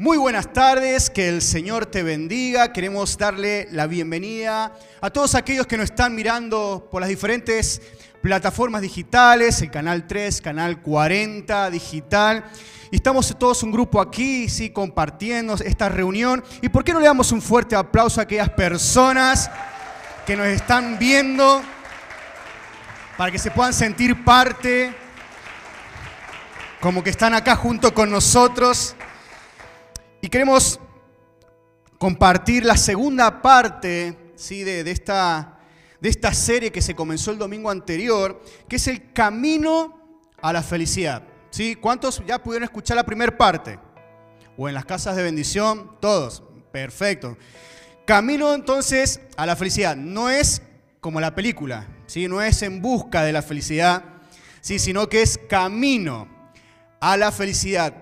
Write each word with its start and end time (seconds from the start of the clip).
Muy 0.00 0.16
buenas 0.16 0.50
tardes, 0.54 1.10
que 1.10 1.28
el 1.28 1.42
Señor 1.42 1.84
te 1.84 2.02
bendiga. 2.02 2.72
Queremos 2.72 3.18
darle 3.18 3.68
la 3.70 3.86
bienvenida 3.86 4.74
a 4.98 5.10
todos 5.10 5.34
aquellos 5.34 5.66
que 5.66 5.76
nos 5.76 5.90
están 5.90 6.14
mirando 6.14 6.88
por 6.90 7.02
las 7.02 7.10
diferentes 7.10 7.82
plataformas 8.22 8.80
digitales, 8.80 9.60
el 9.60 9.70
canal 9.70 10.06
3, 10.06 10.40
canal 10.40 10.80
40 10.80 11.68
digital. 11.68 12.46
Y 12.90 12.96
estamos 12.96 13.36
todos 13.38 13.62
un 13.62 13.72
grupo 13.72 14.00
aquí, 14.00 14.48
sí, 14.48 14.70
compartiendo 14.70 15.52
esta 15.56 15.90
reunión. 15.90 16.42
¿Y 16.62 16.70
por 16.70 16.82
qué 16.82 16.94
no 16.94 17.00
le 17.00 17.04
damos 17.04 17.30
un 17.30 17.42
fuerte 17.42 17.76
aplauso 17.76 18.20
a 18.20 18.22
aquellas 18.22 18.48
personas 18.48 19.50
que 20.24 20.34
nos 20.34 20.46
están 20.46 20.98
viendo 20.98 21.60
para 23.18 23.30
que 23.30 23.38
se 23.38 23.50
puedan 23.50 23.74
sentir 23.74 24.24
parte, 24.24 24.94
como 26.80 27.04
que 27.04 27.10
están 27.10 27.34
acá 27.34 27.54
junto 27.54 27.92
con 27.92 28.10
nosotros? 28.10 28.96
Y 30.20 30.28
queremos 30.28 30.78
compartir 31.98 32.64
la 32.64 32.76
segunda 32.76 33.40
parte 33.42 34.32
¿sí? 34.36 34.64
de, 34.64 34.84
de, 34.84 34.90
esta, 34.90 35.60
de 36.00 36.08
esta 36.08 36.34
serie 36.34 36.70
que 36.72 36.82
se 36.82 36.94
comenzó 36.94 37.30
el 37.30 37.38
domingo 37.38 37.70
anterior, 37.70 38.42
que 38.68 38.76
es 38.76 38.86
el 38.86 39.12
camino 39.12 39.98
a 40.42 40.52
la 40.52 40.62
felicidad. 40.62 41.22
¿Sí? 41.50 41.74
¿Cuántos 41.74 42.22
ya 42.26 42.42
pudieron 42.42 42.64
escuchar 42.64 42.96
la 42.96 43.04
primera 43.04 43.36
parte? 43.36 43.78
¿O 44.56 44.68
en 44.68 44.74
las 44.74 44.84
casas 44.84 45.16
de 45.16 45.22
bendición? 45.22 45.96
Todos. 46.00 46.42
Perfecto. 46.70 47.36
Camino 48.06 48.54
entonces 48.54 49.20
a 49.36 49.46
la 49.46 49.56
felicidad. 49.56 49.96
No 49.96 50.28
es 50.30 50.62
como 51.00 51.20
la 51.20 51.34
película, 51.34 51.88
¿sí? 52.06 52.28
no 52.28 52.42
es 52.42 52.62
en 52.62 52.82
busca 52.82 53.22
de 53.22 53.32
la 53.32 53.42
felicidad, 53.42 54.04
¿sí? 54.60 54.78
sino 54.78 55.08
que 55.08 55.22
es 55.22 55.38
camino 55.48 56.28
a 57.00 57.16
la 57.16 57.32
felicidad. 57.32 57.94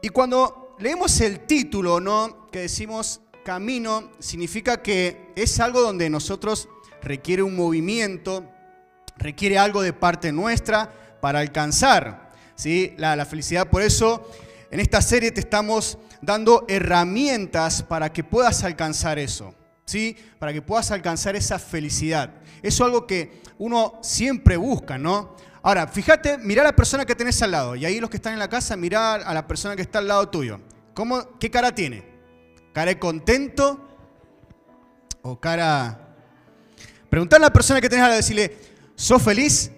Y 0.00 0.10
cuando 0.10 0.65
leemos 0.78 1.20
el 1.20 1.40
título, 1.40 2.00
¿no? 2.00 2.48
Que 2.50 2.60
decimos 2.60 3.20
camino, 3.44 4.10
significa 4.18 4.82
que 4.82 5.32
es 5.36 5.60
algo 5.60 5.80
donde 5.80 6.10
nosotros 6.10 6.68
requiere 7.02 7.42
un 7.42 7.54
movimiento, 7.54 8.44
requiere 9.16 9.58
algo 9.58 9.82
de 9.82 9.92
parte 9.92 10.32
nuestra 10.32 10.92
para 11.20 11.40
alcanzar 11.40 12.30
¿sí? 12.56 12.94
la, 12.96 13.24
felicidad. 13.24 13.68
Por 13.68 13.82
eso 13.82 14.28
en 14.70 14.80
esta 14.80 15.00
serie 15.00 15.30
te 15.30 15.40
estamos 15.40 15.98
dando 16.20 16.64
herramientas 16.68 17.82
para 17.82 18.12
que 18.12 18.24
puedas 18.24 18.64
alcanzar 18.64 19.18
eso. 19.18 19.54
¿Sí? 19.84 20.16
Para 20.40 20.52
que 20.52 20.62
puedas 20.62 20.90
alcanzar 20.90 21.36
esa 21.36 21.60
felicidad. 21.60 22.34
Eso 22.60 22.82
es 22.82 22.86
algo 22.86 23.06
que 23.06 23.40
uno 23.58 24.00
siempre 24.02 24.56
busca, 24.56 24.98
¿no? 24.98 25.36
Ahora, 25.66 25.88
fíjate, 25.88 26.38
mira 26.38 26.62
a 26.62 26.66
la 26.66 26.76
persona 26.76 27.04
que 27.04 27.16
tenés 27.16 27.42
al 27.42 27.50
lado. 27.50 27.74
Y 27.74 27.84
ahí 27.84 27.98
los 27.98 28.08
que 28.08 28.18
están 28.18 28.32
en 28.32 28.38
la 28.38 28.48
casa, 28.48 28.76
mirar 28.76 29.22
a 29.26 29.34
la 29.34 29.48
persona 29.48 29.74
que 29.74 29.82
está 29.82 29.98
al 29.98 30.06
lado 30.06 30.28
tuyo. 30.28 30.60
¿Cómo, 30.94 31.36
¿Qué 31.40 31.50
cara 31.50 31.74
tiene? 31.74 32.04
¿Cara 32.72 32.92
de 32.92 33.00
contento? 33.00 33.84
¿O 35.22 35.40
cara.? 35.40 36.14
Preguntarle 37.10 37.46
a 37.46 37.48
la 37.48 37.52
persona 37.52 37.80
que 37.80 37.88
tenés 37.88 38.04
al 38.04 38.10
lado, 38.10 38.16
decirle, 38.16 38.56
¿sos 38.94 39.20
feliz? 39.20 39.72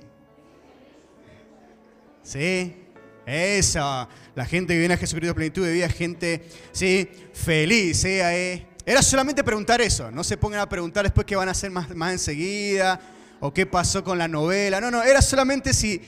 Sí, 2.22 2.84
esa. 3.24 4.10
La 4.34 4.44
gente 4.44 4.74
que 4.74 4.80
viene 4.80 4.92
a 4.92 4.98
Jesucristo 4.98 5.34
plenitud 5.34 5.64
de 5.64 5.72
vida, 5.72 5.88
gente, 5.88 6.50
sí, 6.70 7.08
feliz. 7.32 8.04
¿eh? 8.04 8.66
Era 8.84 9.00
solamente 9.00 9.42
preguntar 9.42 9.80
eso. 9.80 10.10
No 10.10 10.22
se 10.22 10.36
pongan 10.36 10.60
a 10.60 10.68
preguntar 10.68 11.04
después 11.04 11.26
qué 11.26 11.34
van 11.34 11.48
a 11.48 11.52
hacer 11.52 11.70
más, 11.70 11.88
más 11.96 12.12
enseguida 12.12 13.00
o 13.40 13.52
qué 13.52 13.66
pasó 13.66 14.02
con 14.04 14.18
la 14.18 14.28
novela. 14.28 14.80
No, 14.80 14.90
no, 14.90 15.02
era 15.02 15.22
solamente 15.22 15.72
si, 15.72 16.00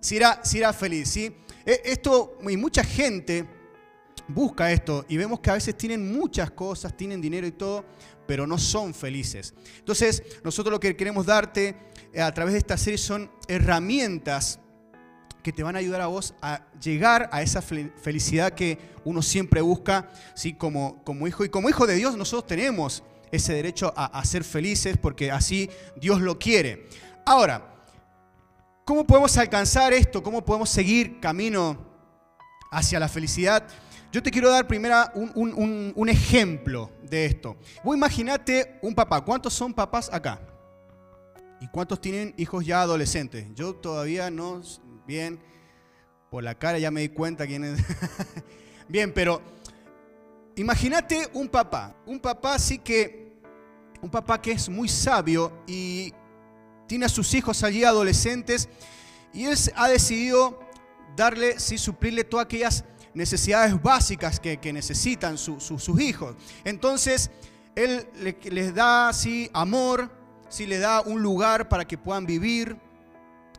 si, 0.00 0.16
era, 0.16 0.40
si 0.44 0.58
era 0.58 0.72
feliz. 0.72 1.08
¿sí? 1.08 1.34
Esto, 1.64 2.38
y 2.48 2.56
mucha 2.56 2.84
gente 2.84 3.46
busca 4.28 4.70
esto 4.70 5.04
y 5.08 5.16
vemos 5.16 5.40
que 5.40 5.50
a 5.50 5.54
veces 5.54 5.76
tienen 5.76 6.12
muchas 6.12 6.50
cosas, 6.52 6.96
tienen 6.96 7.20
dinero 7.20 7.46
y 7.46 7.52
todo, 7.52 7.84
pero 8.26 8.46
no 8.46 8.58
son 8.58 8.94
felices. 8.94 9.54
Entonces, 9.78 10.22
nosotros 10.44 10.72
lo 10.72 10.80
que 10.80 10.96
queremos 10.96 11.26
darte 11.26 11.76
eh, 12.12 12.20
a 12.20 12.32
través 12.32 12.52
de 12.52 12.58
esta 12.58 12.76
serie 12.76 12.98
son 12.98 13.30
herramientas 13.48 14.60
que 15.42 15.52
te 15.52 15.62
van 15.62 15.74
a 15.74 15.78
ayudar 15.78 16.02
a 16.02 16.06
vos 16.06 16.34
a 16.42 16.66
llegar 16.80 17.30
a 17.32 17.42
esa 17.42 17.62
felicidad 17.62 18.52
que 18.52 18.78
uno 19.04 19.22
siempre 19.22 19.62
busca, 19.62 20.10
¿sí? 20.34 20.52
como, 20.52 21.02
como 21.02 21.26
hijo. 21.26 21.44
Y 21.44 21.48
como 21.48 21.68
hijo 21.68 21.86
de 21.86 21.94
Dios 21.94 22.16
nosotros 22.16 22.46
tenemos 22.46 23.02
ese 23.32 23.52
derecho 23.52 23.92
a, 23.96 24.24
ser 24.24 24.44
felices 24.44 24.96
porque 24.96 25.30
así 25.30 25.70
Dios 25.96 26.20
lo 26.20 26.38
quiere. 26.38 26.88
Ahora, 27.24 27.74
¿cómo 28.84 29.06
podemos 29.06 29.36
alcanzar 29.36 29.92
esto? 29.92 30.22
¿Cómo 30.22 30.44
podemos 30.44 30.70
seguir 30.70 31.20
camino 31.20 31.78
hacia 32.70 32.98
la 32.98 33.08
felicidad? 33.08 33.66
Yo 34.12 34.22
te 34.22 34.30
quiero 34.30 34.50
dar 34.50 34.66
primero 34.66 34.96
un, 35.14 36.08
ejemplo 36.08 36.90
de 37.02 37.26
esto. 37.26 37.56
Vos 37.84 37.96
imaginate 37.96 38.78
un 38.82 38.94
papá. 38.94 39.20
¿Cuántos 39.20 39.54
son 39.54 39.72
papás 39.72 40.10
acá? 40.12 40.40
¿Y 41.60 41.68
cuántos 41.68 42.00
tienen 42.00 42.34
hijos 42.36 42.66
ya 42.66 42.82
adolescentes? 42.82 43.46
Yo 43.54 43.74
todavía 43.74 44.30
no, 44.30 44.62
bien, 45.06 45.38
por 46.30 46.42
la 46.42 46.56
cara 46.56 46.78
ya 46.78 46.90
me 46.90 47.02
di 47.02 47.10
cuenta 47.10 47.46
quién 47.46 47.64
es. 47.64 47.80
bien, 48.88 49.12
pero 49.12 49.42
imagínate 50.56 51.28
un 51.32 51.48
papá. 51.48 51.94
Un 52.06 52.20
papá 52.20 52.58
sí 52.58 52.78
que, 52.78 53.32
un 54.02 54.10
papá 54.10 54.40
que 54.40 54.52
es 54.52 54.68
muy 54.68 54.88
sabio 54.88 55.52
y 55.66 56.12
tiene 56.86 57.06
a 57.06 57.08
sus 57.08 57.32
hijos 57.34 57.62
allí 57.62 57.84
adolescentes 57.84 58.68
y 59.32 59.44
él 59.44 59.56
ha 59.76 59.88
decidido 59.88 60.58
darle, 61.16 61.58
sí, 61.58 61.78
suplirle 61.78 62.24
todas 62.24 62.44
aquellas 62.44 62.84
necesidades 63.14 63.80
básicas 63.80 64.40
que, 64.40 64.72
necesitan 64.72 65.38
sus 65.38 66.00
hijos. 66.00 66.36
Entonces, 66.64 67.30
Él 67.74 68.06
les 68.44 68.74
da 68.74 69.08
así 69.08 69.50
amor, 69.52 70.10
si 70.48 70.66
le 70.66 70.78
da 70.78 71.00
un 71.00 71.22
lugar 71.22 71.68
para 71.68 71.86
que 71.86 71.98
puedan 71.98 72.26
vivir, 72.26 72.76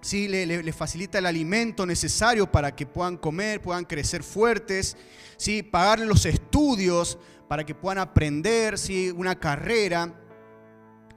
si 0.02 0.28
le, 0.28 0.74
facilita 0.74 1.20
el 1.20 1.26
alimento 1.26 1.86
necesario 1.86 2.52
para 2.52 2.76
que 2.76 2.86
puedan 2.86 3.18
comer, 3.18 3.62
puedan 3.62 3.86
crecer 3.86 4.24
fuertes, 4.24 4.98
si 5.38 5.64
pagarle 5.64 6.06
los 6.06 6.26
estudios 6.26 7.18
para 7.48 7.66
que 7.66 7.76
puedan 7.76 8.00
aprender, 8.00 8.76
una 9.16 9.40
carrera, 9.40 10.14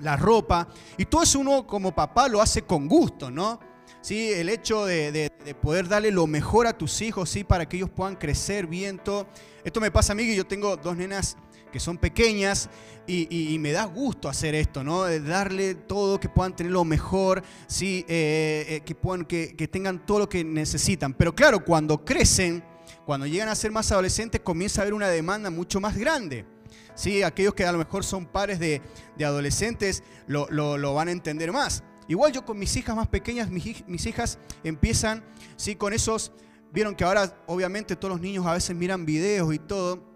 la 0.00 0.16
ropa. 0.16 0.68
Y 0.96 1.06
todo 1.06 1.22
eso 1.22 1.38
uno 1.38 1.66
como 1.66 1.94
papá 1.94 2.28
lo 2.28 2.40
hace 2.40 2.62
con 2.62 2.88
gusto, 2.88 3.30
¿no? 3.30 3.58
¿sí? 4.04 4.32
el 4.32 4.48
hecho 4.50 4.84
de, 4.84 5.30
poder 5.62 5.88
darle 5.88 6.10
lo 6.10 6.26
mejor 6.26 6.66
a 6.66 6.76
tus 6.76 7.00
hijos 7.00 7.30
¿sí? 7.30 7.42
para 7.42 7.66
que 7.66 7.78
ellos 7.78 7.90
puedan 7.90 8.16
crecer 8.16 8.66
bien. 8.66 8.98
Todo. 8.98 9.26
Esto 9.64 9.80
me 9.80 9.90
pasa 9.90 10.12
a 10.12 10.16
mí 10.16 10.24
que 10.24 10.36
yo 10.36 10.46
tengo 10.46 10.76
dos 10.76 10.96
nenas 10.96 11.36
que 11.74 11.80
son 11.80 11.98
pequeñas 11.98 12.70
y, 13.04 13.56
me 13.58 13.72
da 13.72 13.82
gusto 13.86 14.28
hacer 14.28 14.54
esto, 14.54 14.84
¿no? 14.84 15.02
De 15.02 15.18
darle 15.18 15.74
todo, 15.74 16.20
que 16.20 16.28
puedan 16.28 16.54
tener 16.54 16.70
lo 16.70 16.84
mejor, 16.84 17.42
¿sí? 17.66 18.04
Eh, 18.06 18.64
eh, 18.68 18.80
que, 18.84 18.94
puedan, 18.94 19.24
que, 19.24 19.68
tengan 19.68 20.06
todo 20.06 20.20
lo 20.20 20.28
que 20.28 20.44
necesitan. 20.44 21.14
Pero 21.14 21.34
claro, 21.34 21.64
cuando 21.64 22.04
crecen, 22.04 22.62
cuando 23.04 23.26
llegan 23.26 23.48
a 23.48 23.56
ser 23.56 23.72
más 23.72 23.90
adolescentes, 23.90 24.40
comienza 24.40 24.80
a 24.80 24.82
haber 24.82 24.94
una 24.94 25.08
demanda 25.08 25.50
mucho 25.50 25.80
más 25.80 25.96
grande. 25.96 26.44
¿sí? 26.94 27.24
Aquellos 27.24 27.54
que 27.54 27.64
a 27.64 27.72
lo 27.72 27.78
mejor 27.78 28.04
son 28.04 28.24
pares 28.26 28.60
de, 28.60 28.80
adolescentes 29.18 30.04
lo, 30.28 30.48
lo 30.48 30.94
van 30.94 31.08
a 31.08 31.10
entender 31.10 31.50
más. 31.50 31.82
Igual 32.06 32.30
yo 32.30 32.44
con 32.44 32.56
mis 32.56 32.76
hijas 32.76 32.94
más 32.94 33.08
pequeñas, 33.08 33.50
mis, 33.50 34.06
hijas 34.06 34.38
empiezan, 34.62 35.24
sí, 35.56 35.74
con 35.74 35.92
esos, 35.92 36.30
vieron 36.72 36.94
que 36.94 37.02
ahora 37.02 37.36
obviamente 37.48 37.96
todos 37.96 38.12
los 38.12 38.20
niños 38.20 38.46
a 38.46 38.52
veces 38.52 38.76
miran 38.76 39.04
videos 39.04 39.52
y 39.52 39.58
todo, 39.58 40.13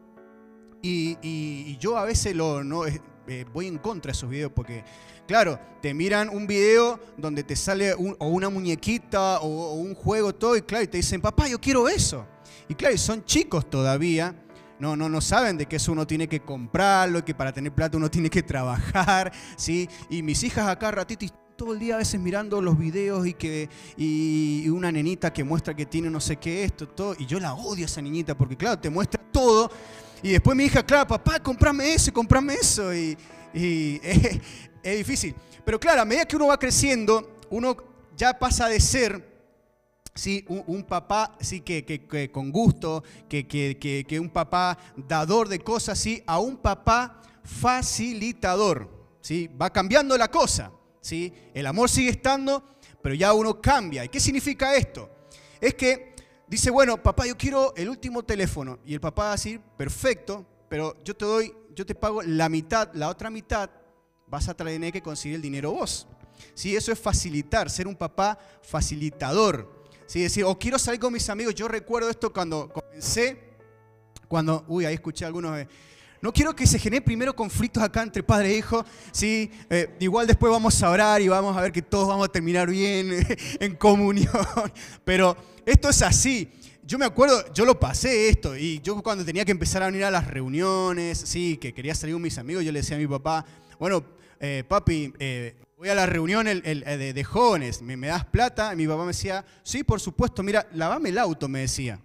y, 0.83 1.77
yo 1.79 1.97
a 1.97 2.05
veces 2.05 2.35
lo, 2.35 2.65
no, 2.65 2.85
eh, 2.87 3.45
voy 3.53 3.67
en 3.67 3.79
contra 3.79 4.11
de 4.11 4.17
esos 4.17 4.31
videos 4.31 4.53
porque, 4.55 4.85
claro, 5.27 5.59
te 5.83 5.93
miran 5.95 6.29
un 6.29 6.47
video 6.47 6.99
donde 7.17 7.43
te 7.43 7.57
sale 7.57 7.93
o 7.95 8.29
una 8.29 8.49
muñequita 8.49 9.41
o, 9.41 9.75
un 9.75 9.95
juego, 9.95 10.35
todo, 10.35 10.57
y 10.57 10.63
claro, 10.63 10.85
y 10.85 10.89
te 10.89 10.97
dicen, 10.97 11.21
papá, 11.21 11.47
yo 11.49 11.61
quiero 11.61 11.89
eso. 11.89 12.27
Y 12.69 12.75
claro, 12.75 12.97
son 12.97 13.25
chicos 13.25 13.69
todavía, 13.69 14.35
no, 14.79 14.97
no, 14.97 15.09
no 15.09 15.21
saben 15.21 15.59
de 15.59 15.67
que 15.67 15.77
eso 15.77 15.93
uno 15.93 16.07
tiene 16.07 16.29
que 16.29 16.41
comprarlo, 16.41 17.25
que 17.25 17.35
para 17.35 17.53
tener 17.53 17.73
plata 17.73 17.97
uno 17.97 18.11
tiene 18.11 18.31
que 18.31 18.43
trabajar, 18.43 19.33
¿sí? 19.57 19.89
Y 20.09 20.23
mis 20.23 20.43
hijas 20.43 20.69
acá 20.69 20.91
ratito 20.91 21.27
todo 21.57 21.73
el 21.73 21.81
día 21.81 21.97
a 21.97 21.99
veces 21.99 22.21
mirando 22.21 22.63
los 22.63 22.79
videos 22.79 23.27
y 23.27 23.35
que 23.35 23.69
y 23.97 24.69
una 24.69 24.93
nenita 24.93 25.33
que 25.33 25.43
muestra 25.43 25.75
que 25.75 25.87
tiene 25.87 26.09
no 26.09 26.21
sé 26.21 26.37
qué 26.37 26.63
esto, 26.63 26.87
todo, 26.87 27.17
y 27.19 27.27
yo 27.27 27.41
la 27.41 27.53
odio 27.55 27.85
a 27.85 27.87
esa 27.87 28.01
niñita 28.01 28.39
porque 28.39 28.57
claro, 28.57 28.79
te 28.79 28.89
muestra 28.89 29.21
todo 29.33 29.69
y 30.23 30.33
después 30.33 30.57
mi 30.57 30.65
hija, 30.65 30.83
claro, 30.85 31.07
papá, 31.07 31.41
comprame 31.41 31.95
eso, 31.95 32.13
comprame 32.13 32.55
eso 32.55 32.95
y, 32.95 33.17
es, 34.83 34.97
difícil. 34.99 35.35
Pero 35.65 35.79
claro, 35.79 36.03
a 36.03 36.05
medida 36.05 36.25
que 36.25 36.37
uno 36.37 36.47
va 36.49 36.59
creciendo, 36.59 37.39
uno 37.51 37.77
ya 38.17 38.39
pasa 38.39 38.69
de 38.69 38.81
ser 38.81 39.39
¿sí? 40.15 40.45
Un, 40.49 40.83
papá 40.83 41.37
sí, 41.41 41.61
que, 41.61 42.31
con 42.33 42.51
gusto, 42.51 43.05
que, 43.29 43.47
que, 43.47 44.21
un 44.21 44.31
papá 44.31 44.77
dador 44.97 45.49
de 45.49 45.61
cosas, 45.61 45.99
¿sí? 45.99 46.23
a 46.27 46.39
un 46.39 46.57
papá 46.57 47.23
facilitador. 47.45 48.91
¿sí? 49.21 49.49
Va 49.49 49.71
cambiando 49.71 50.17
la 50.17 50.29
cosa. 50.29 50.73
El 51.11 51.67
amor 51.67 51.89
sigue 51.89 52.11
estando, 52.11 52.63
pero 53.03 53.15
ya 53.15 53.33
uno 53.33 53.61
cambia. 53.61 54.05
¿Y 54.05 54.09
qué 54.09 54.21
significa 54.21 54.75
esto? 54.75 55.09
Es 55.61 55.75
que 55.75 56.08
dice, 56.49 56.71
bueno, 56.71 57.03
papá, 57.03 57.27
yo 57.27 57.37
quiero 57.37 57.75
el 57.77 57.89
último 57.89 58.23
teléfono. 58.23 58.79
Y 58.85 58.95
el 58.95 59.01
papá 59.01 59.25
va 59.25 59.29
a 59.31 59.33
decir, 59.33 59.61
perfecto, 59.77 60.47
pero 60.69 60.97
yo 61.05 61.17
te 61.17 61.25
doy, 61.25 61.55
yo 61.75 61.85
te 61.87 61.95
pago 61.95 62.23
la 62.23 62.49
mitad, 62.49 62.91
la 62.95 63.09
otra 63.09 63.31
mitad 63.31 63.71
vas 64.27 64.49
a 64.49 64.55
tener 64.55 64.93
que 64.93 65.03
conseguir 65.03 65.37
el 65.37 65.43
dinero 65.43 65.73
vos. 65.73 66.07
¿Sí? 66.55 66.77
Eso 66.77 66.93
es 66.93 66.99
facilitar, 66.99 67.69
ser 67.71 67.87
un 67.87 67.97
papá 67.97 68.39
facilitador. 68.63 69.87
¿Sí? 70.07 70.23
Decir, 70.23 70.45
o 70.45 70.59
quiero 70.59 70.79
salir 70.79 71.01
con 71.01 71.13
mis 71.13 71.29
amigos. 71.29 71.55
Yo 71.55 71.69
recuerdo 71.69 72.09
esto 72.11 72.33
cuando 72.33 72.73
comencé, 72.73 73.57
cuando, 74.27 74.65
uy, 74.69 74.85
ahí 74.85 74.95
escuché 74.95 75.25
algunos... 75.25 75.67
no 76.21 76.33
quiero 76.33 76.55
que 76.55 76.67
se 76.67 76.79
generen 76.79 77.05
primero 77.05 77.35
conflictos 77.35 77.83
acá 77.83 78.03
entre 78.03 78.23
padre 78.23 78.51
e 78.53 78.59
hijo, 78.59 78.85
¿sí? 79.13 79.51
Eh, 79.71 79.97
igual 80.01 80.27
después 80.27 80.51
vamos 80.51 80.83
a 80.83 80.91
orar 80.91 81.21
y 81.21 81.29
vamos 81.29 81.57
a 81.57 81.61
ver 81.61 81.73
que 81.73 81.83
todos 81.83 82.09
vamos 82.09 82.29
a 82.29 82.33
terminar 82.33 82.69
bien 82.69 83.27
en 83.61 83.75
comunión, 83.77 84.29
pero 85.05 85.37
esto 85.65 85.89
es 85.89 86.03
así. 86.03 86.51
Yo 86.83 86.99
me 86.99 87.05
acuerdo, 87.05 87.53
yo 87.53 87.67
lo 87.67 87.79
pasé 87.79 88.31
esto, 88.31 88.57
y 88.57 88.81
yo 88.81 89.03
cuando 89.03 89.23
tenía 89.23 89.45
que 89.45 89.53
empezar 89.53 89.83
a 89.83 89.87
venir 89.87 90.05
a 90.05 90.11
las 90.11 90.27
reuniones, 90.27 91.19
sí, 91.19 91.59
que 91.59 91.75
quería 91.75 91.95
salir 91.95 92.15
con 92.15 92.23
mis 92.23 92.39
amigos, 92.39 92.65
yo 92.65 92.73
le 92.73 92.81
decía 92.81 92.97
a 92.97 92.99
mi 92.99 93.07
papá, 93.07 93.45
bueno, 93.79 94.03
eh, 94.41 94.65
papi, 94.67 95.13
eh, 95.19 95.55
voy 95.77 95.91
a 95.91 95.95
la 95.95 96.07
reunión 96.07 96.47
de, 96.47 97.25
jóvenes, 97.25 97.83
¿me, 97.83 98.07
das 98.07 98.25
plata? 98.25 98.73
Y 98.73 98.77
mi 98.77 98.87
papá 98.87 99.03
me 99.03 99.09
decía, 99.09 99.45
sí, 99.63 99.85
por 99.85 100.01
supuesto, 100.01 100.43
mira, 100.43 100.67
lavame 100.73 101.11
el 101.11 101.19
auto, 101.19 101.47
me 101.47 101.61
decía. 101.61 102.01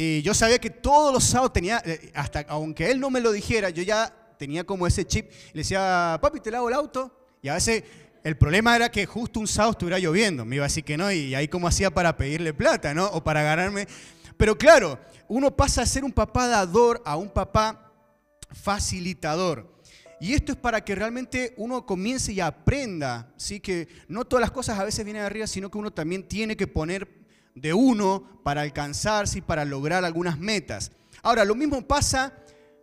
Y 0.00 0.22
yo 0.22 0.32
sabía 0.32 0.60
que 0.60 0.70
todos 0.70 1.12
los 1.12 1.24
sábados 1.24 1.52
tenía, 1.52 1.82
hasta 2.14 2.46
aunque 2.48 2.88
él 2.88 3.00
no 3.00 3.10
me 3.10 3.20
lo 3.20 3.32
dijera, 3.32 3.68
yo 3.70 3.82
ya 3.82 4.14
tenía 4.38 4.62
como 4.62 4.86
ese 4.86 5.04
chip. 5.04 5.28
Le 5.52 5.62
decía, 5.62 6.16
papi, 6.22 6.38
te 6.38 6.52
lavo 6.52 6.68
el 6.68 6.74
auto. 6.76 7.12
Y 7.42 7.48
a 7.48 7.54
veces 7.54 7.82
el 8.22 8.36
problema 8.36 8.76
era 8.76 8.92
que 8.92 9.06
justo 9.06 9.40
un 9.40 9.48
sábado 9.48 9.72
estuviera 9.72 9.98
lloviendo. 9.98 10.44
Me 10.44 10.54
iba 10.54 10.64
a 10.64 10.68
decir 10.68 10.84
que 10.84 10.96
no, 10.96 11.10
y 11.10 11.34
ahí 11.34 11.48
como 11.48 11.66
hacía 11.66 11.90
para 11.90 12.16
pedirle 12.16 12.54
plata, 12.54 12.94
¿no? 12.94 13.06
O 13.06 13.24
para 13.24 13.42
ganarme. 13.42 13.88
Pero 14.36 14.56
claro, 14.56 15.00
uno 15.26 15.56
pasa 15.56 15.82
a 15.82 15.86
ser 15.86 16.04
un 16.04 16.12
papá 16.12 16.46
dador 16.46 17.02
a 17.04 17.16
un 17.16 17.28
papá 17.28 17.92
facilitador. 18.52 19.78
Y 20.20 20.34
esto 20.34 20.52
es 20.52 20.58
para 20.58 20.84
que 20.84 20.94
realmente 20.94 21.54
uno 21.56 21.84
comience 21.84 22.32
y 22.32 22.38
aprenda, 22.38 23.32
¿sí? 23.36 23.58
que 23.58 23.88
no 24.06 24.24
todas 24.24 24.42
las 24.42 24.52
cosas 24.52 24.78
a 24.78 24.84
veces 24.84 25.04
vienen 25.04 25.22
de 25.22 25.26
arriba, 25.26 25.48
sino 25.48 25.70
que 25.70 25.78
uno 25.78 25.92
también 25.92 26.22
tiene 26.22 26.56
que 26.56 26.68
poner 26.68 27.17
de 27.60 27.72
uno 27.74 28.40
para 28.42 28.62
alcanzarse 28.62 29.38
y 29.38 29.42
para 29.42 29.64
lograr 29.64 30.04
algunas 30.04 30.38
metas. 30.38 30.92
Ahora, 31.22 31.44
lo 31.44 31.54
mismo 31.54 31.86
pasa 31.86 32.32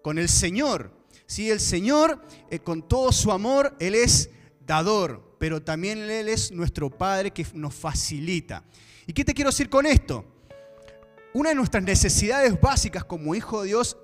con 0.01 0.17
el 0.19 0.29
Señor. 0.29 0.91
¿sí? 1.25 1.49
El 1.49 1.59
Señor, 1.59 2.21
eh, 2.49 2.59
con 2.59 2.87
todo 2.87 3.11
su 3.11 3.31
amor, 3.31 3.75
Él 3.79 3.95
es 3.95 4.29
dador, 4.65 5.35
pero 5.39 5.61
también 5.61 5.99
Él 5.99 6.29
es 6.29 6.51
nuestro 6.51 6.89
Padre 6.89 7.31
que 7.31 7.45
nos 7.53 7.73
facilita. 7.73 8.63
¿Y 9.07 9.13
qué 9.13 9.23
te 9.23 9.33
quiero 9.33 9.49
decir 9.49 9.69
con 9.69 9.85
esto? 9.85 10.25
Una 11.33 11.49
de 11.49 11.55
nuestras 11.55 11.83
necesidades 11.83 12.59
básicas 12.59 13.03
como 13.03 13.35
hijo 13.35 13.61
de 13.61 13.67
Dios 13.67 13.97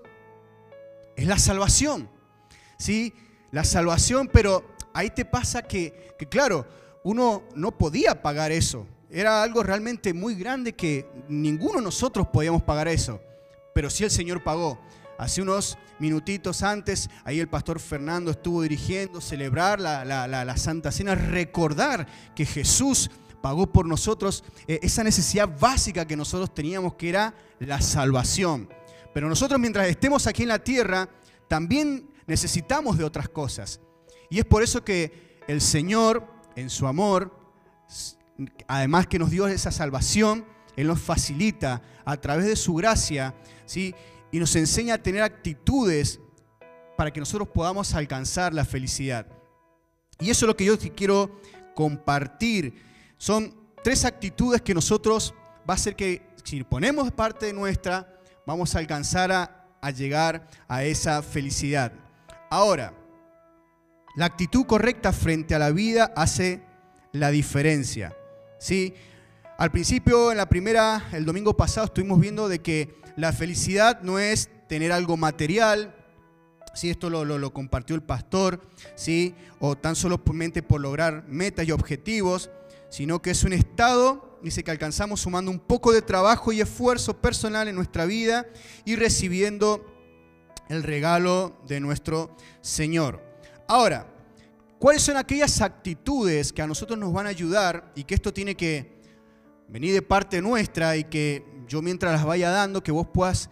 es 1.16 1.26
la 1.26 1.38
salvación. 1.38 2.10
¿sí? 2.78 3.14
La 3.52 3.64
salvación, 3.64 4.30
pero 4.32 4.66
ahí 4.94 5.10
te 5.10 5.26
pasa 5.26 5.62
que, 5.62 6.16
claro, 6.30 6.68
uno 7.04 7.44
no 7.56 7.78
podía 7.78 8.22
pagar 8.22 8.52
eso. 8.52 8.88
Era 9.14 9.44
algo 9.44 9.62
realmente 9.62 10.14
muy 10.14 10.36
grande 10.36 10.72
que 10.74 11.06
ninguno 11.28 11.80
de 11.80 11.84
nosotros 11.84 12.28
podíamos 12.28 12.64
pagar 12.64 12.88
eso. 12.88 13.22
Pero 13.74 13.90
sí 13.90 14.06
el 14.06 14.12
Señor 14.12 14.42
pagó. 14.42 14.80
Hace 15.18 15.42
unos 15.42 15.78
minutitos 16.00 16.64
antes, 16.64 17.10
ahí 17.26 17.40
el 17.40 17.50
pastor 17.50 17.80
Fernando 17.80 18.32
estuvo 18.32 18.62
dirigiendo, 18.62 19.20
celebrar 19.20 19.80
la, 19.80 20.58
Santa 20.58 20.92
Cena, 20.92 21.14
recordar 21.14 22.08
que 22.36 22.46
Jesús 22.46 23.12
pagó 23.42 23.68
por 23.68 23.86
nosotros 23.86 24.44
eh, 24.68 24.80
esa 24.82 25.04
necesidad 25.04 25.50
básica 25.60 26.08
que 26.08 26.16
nosotros 26.16 26.54
teníamos, 26.54 26.96
que 26.96 27.10
era 27.10 27.36
la 27.60 27.82
salvación. 27.82 28.70
Pero 29.14 29.28
nosotros 29.28 29.60
mientras 29.60 29.88
estemos 29.88 30.26
aquí 30.26 30.44
en 30.44 30.50
la 30.50 30.60
tierra, 30.60 31.10
también 31.50 32.10
necesitamos 32.28 32.98
de 32.98 33.04
otras 33.04 33.28
cosas. 33.28 33.82
Y 34.30 34.40
es 34.40 34.46
por 34.46 34.64
eso 34.64 34.86
que 34.86 35.42
el 35.48 35.60
Señor, 35.60 36.26
en 36.56 36.70
su 36.70 36.88
amor, 36.88 37.38
además 38.68 39.08
que 39.08 39.20
nos 39.20 39.32
dio 39.32 39.48
esa 39.48 39.72
salvación, 39.72 40.46
Él 40.76 40.88
nos 40.88 41.00
facilita 41.00 41.82
a 42.06 42.18
través 42.18 42.46
de 42.46 42.56
su 42.56 42.76
gracia, 42.76 43.36
¿sí? 43.66 43.94
y 44.32 44.40
nos 44.40 44.56
enseña 44.56 44.96
a 44.96 44.98
tener 44.98 45.22
actitudes 45.22 46.20
para 46.98 47.12
que 47.12 47.20
nosotros 47.20 47.50
podamos 47.50 47.94
alcanzar 47.94 48.54
la 48.54 48.66
felicidad. 48.66 49.28
Y 50.20 50.30
eso 50.30 50.46
es 50.46 50.48
lo 50.48 50.56
que 50.56 50.66
yo 50.66 50.78
quiero 50.96 51.42
compartir. 51.76 52.76
Son 53.18 53.56
tres 53.84 54.06
actitudes 54.06 54.62
que 54.62 54.74
nosotros 54.74 55.34
va 55.70 55.74
a 55.74 55.76
hacer 55.76 55.96
que 55.96 56.22
si 56.44 56.64
ponemos 56.64 57.12
parte 57.12 57.48
de 57.48 57.54
nuestra, 57.54 58.20
vamos 58.46 58.76
a 58.76 58.80
alcanzar 58.80 59.32
a 59.82 59.92
llegar 59.92 60.48
a 60.68 60.84
esa 60.84 61.22
felicidad. 61.22 61.92
Ahora, 62.50 62.94
la 64.16 64.26
actitud 64.26 64.66
correcta 64.66 65.14
frente 65.14 65.56
a 65.56 65.60
la 65.60 65.72
vida 65.72 66.12
hace 66.16 66.62
la 67.14 67.32
diferencia. 67.32 68.16
¿Sí? 68.62 68.94
Al 69.58 69.72
principio, 69.72 70.32
en 70.32 70.38
la 70.38 70.48
primera, 70.48 71.10
el 71.12 71.26
domingo 71.26 71.58
pasado, 71.58 71.88
estuvimos 71.88 72.20
viendo 72.20 72.48
de 72.48 72.60
que 72.60 72.96
la 73.18 73.34
felicidad 73.34 74.02
no 74.02 74.20
es 74.20 74.50
tener 74.70 74.92
algo 74.92 75.18
material, 75.18 75.96
¿sí? 76.74 76.90
esto 76.90 77.10
lo, 77.10 77.54
compartió 77.54 77.96
el 77.96 78.04
pastor, 78.04 78.62
¿sí? 78.96 79.36
o 79.60 79.76
tan 79.76 79.96
solo 79.96 80.24
por 80.24 80.80
lograr 80.80 81.26
metas 81.28 81.68
y 81.68 81.72
objetivos, 81.72 82.50
sino 82.90 83.22
que 83.22 83.32
es 83.32 83.44
un 83.44 83.54
estado, 83.54 84.40
dice 84.42 84.64
que 84.64 84.72
alcanzamos 84.72 85.22
sumando 85.22 85.52
un 85.52 85.60
poco 85.60 85.92
de 85.92 86.02
trabajo 86.02 86.52
y 86.52 86.62
esfuerzo 86.62 87.20
personal 87.20 87.68
en 87.68 87.76
nuestra 87.76 88.06
vida 88.06 88.46
y 88.86 88.96
recibiendo 88.96 89.86
el 90.70 90.84
regalo 90.84 91.60
de 91.68 91.80
nuestro 91.80 92.36
Señor. 92.62 93.22
Ahora, 93.68 94.11
¿cuáles 94.82 95.04
son 95.04 95.16
aquellas 95.16 95.62
actitudes 95.62 96.52
que 96.52 96.60
a 96.64 96.66
nosotros 96.66 96.98
nos 96.98 97.14
van 97.14 97.28
a 97.28 97.30
ayudar 97.30 97.92
y 97.96 98.04
que 98.04 98.16
esto 98.16 98.34
tiene 98.34 98.56
que 98.56 99.00
venir 99.68 99.94
de 99.94 100.02
parte 100.02 100.42
nuestra 100.42 100.98
y 100.98 101.04
que 101.04 101.46
yo 101.68 101.84
mientras 101.84 102.12
las 102.12 102.26
vaya 102.26 102.50
dando, 102.50 102.82
que 102.82 102.92
vos 102.92 103.06
puedas 103.14 103.48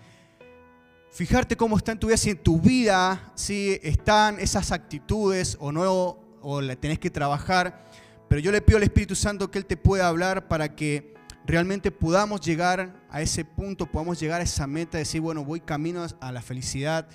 fijarte 1.11 1.55
cómo 1.55 1.77
está 1.77 1.91
en 1.91 1.99
tu 1.99 2.07
vida, 2.07 2.17
si 2.17 2.29
en 2.31 2.37
tu 2.39 2.59
vida 2.59 3.31
si 3.35 3.79
están 3.83 4.39
esas 4.39 4.71
actitudes 4.71 5.55
o 5.59 5.71
no, 5.71 6.17
o 6.41 6.61
la 6.61 6.75
tenés 6.75 6.97
que 6.97 7.11
trabajar, 7.11 7.85
pero 8.27 8.41
yo 8.41 8.51
le 8.51 8.59
pido 8.61 8.77
al 8.77 8.83
Espíritu 8.83 9.13
Santo 9.13 9.51
que 9.51 9.59
Él 9.59 9.67
te 9.67 9.77
pueda 9.77 10.07
hablar 10.07 10.47
para 10.47 10.75
que 10.75 11.13
realmente 11.45 11.91
podamos 11.91 12.41
llegar 12.41 13.05
a 13.11 13.21
ese 13.21 13.45
punto, 13.45 13.85
podamos 13.85 14.19
llegar 14.19 14.41
a 14.41 14.45
esa 14.45 14.65
meta 14.65 14.97
de 14.97 15.03
decir, 15.03 15.21
bueno, 15.21 15.45
voy 15.45 15.59
camino 15.59 16.07
a 16.21 16.31
la 16.31 16.41
felicidad, 16.41 17.07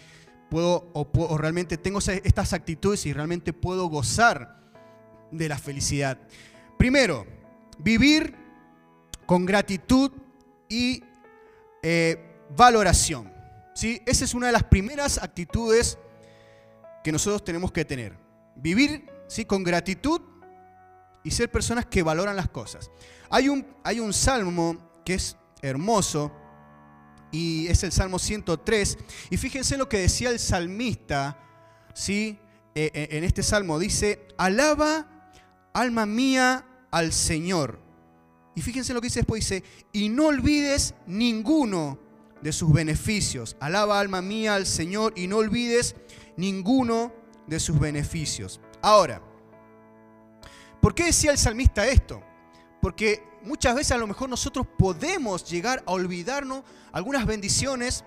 puedo 0.50 0.90
o, 0.92 1.38
realmente 1.38 1.76
tengo 1.78 1.99
estas 1.99 2.52
actitudes 2.52 3.07
y 3.07 3.12
realmente 3.12 3.52
puedo 3.52 3.87
gozar 3.87 4.61
de 5.30 5.49
la 5.49 5.59
felicidad. 5.59 6.19
Primero, 6.78 7.26
vivir 7.78 8.37
con 9.26 9.47
gratitud 9.47 10.12
y 10.69 11.02
eh, 11.83 12.38
valoración. 12.57 13.33
¿sí? 13.75 14.00
Esa 14.07 14.25
es 14.25 14.35
una 14.35 14.47
de 14.47 14.52
las 14.52 14.64
primeras 14.64 15.19
actitudes 15.19 15.99
que 17.02 17.12
nosotros 17.12 17.45
tenemos 17.45 17.73
que 17.73 17.85
tener. 17.85 18.16
Vivir 18.57 19.11
¿sí? 19.28 19.45
con 19.45 19.64
gratitud 19.64 20.21
y 21.23 21.30
ser 21.30 21.50
personas 21.50 21.87
que 21.87 22.02
valoran 22.02 22.37
las 22.37 22.49
cosas. 22.49 22.90
Hay 23.30 23.49
un, 23.49 23.66
hay 23.83 24.00
un 24.00 24.12
salmo 24.12 24.76
que 25.04 25.14
es 25.14 25.37
hermoso 25.62 26.33
y 27.35 27.67
es 27.67 27.83
el 27.83 27.91
Salmo 27.91 28.21
103. 28.21 28.97
Y 29.29 29.37
fíjense 29.37 29.76
lo 29.76 29.88
que 29.88 29.99
decía 29.99 30.31
el 30.31 30.38
salmista, 30.38 31.37
¿sí? 31.93 32.38
Eh, 32.76 32.93
eh, 32.95 33.09
en 33.11 33.25
este 33.25 33.43
salmo 33.43 33.81
dice, 33.81 34.29
alaba 34.38 35.33
alma 35.73 36.07
mía 36.07 36.64
al 36.93 37.12
Señor. 37.12 37.81
Y 38.55 38.62
fíjense 38.62 38.95
lo 38.95 39.00
que 39.00 39.09
dice 39.09 39.21
después, 39.21 39.41
dice, 39.41 39.64
y 39.93 40.11
no 40.11 40.26
olvides 40.26 40.95
ninguno 41.09 41.99
de 42.41 42.53
sus 42.53 42.73
beneficios. 42.73 43.57
Alaba 43.59 43.99
alma 43.99 44.23
mía 44.23 44.55
al 44.55 44.67
Señor 44.67 45.12
y 45.17 45.26
no 45.26 45.38
olvides 45.38 45.97
ninguno 46.37 47.12
de 47.49 47.59
sus 47.59 47.81
beneficios. 47.81 48.61
Ahora, 48.81 49.21
¿por 50.81 50.95
qué 50.95 51.07
decía 51.07 51.33
el 51.33 51.38
salmista 51.38 51.85
esto? 51.88 52.23
Porque 52.85 53.23
muchas 53.45 53.75
veces 53.75 53.93
a 53.93 53.97
lo 53.97 54.07
mejor 54.07 54.29
nosotros 54.29 54.67
podemos 54.76 55.43
llegar 55.50 55.83
a 55.87 55.93
olvidarnos 55.93 56.64
algunas 56.93 57.25
bendiciones. 57.25 58.05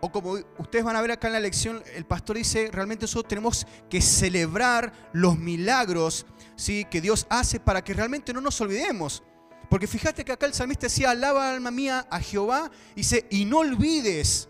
O 0.00 0.10
como 0.10 0.40
ustedes 0.58 0.84
van 0.84 0.96
a 0.96 1.00
ver 1.00 1.12
acá 1.12 1.28
en 1.28 1.34
la 1.34 1.38
lección, 1.38 1.80
el 1.94 2.04
pastor 2.04 2.36
dice, 2.36 2.68
realmente 2.72 3.04
nosotros 3.04 3.28
tenemos 3.28 3.64
que 3.88 4.00
celebrar 4.00 4.92
los 5.12 5.38
milagros 5.38 6.26
¿sí? 6.56 6.84
que 6.90 7.00
Dios 7.00 7.28
hace 7.30 7.60
para 7.60 7.84
que 7.84 7.94
realmente 7.94 8.32
no 8.32 8.40
nos 8.40 8.60
olvidemos. 8.60 9.22
Porque 9.70 9.86
fíjate 9.86 10.24
que 10.24 10.32
acá 10.32 10.46
el 10.46 10.54
salmista 10.54 10.86
decía, 10.86 11.10
alaba 11.10 11.52
alma 11.52 11.70
mía 11.70 12.04
a 12.10 12.18
Jehová, 12.18 12.72
dice, 12.96 13.28
y 13.30 13.44
no 13.44 13.58
olvides, 13.58 14.48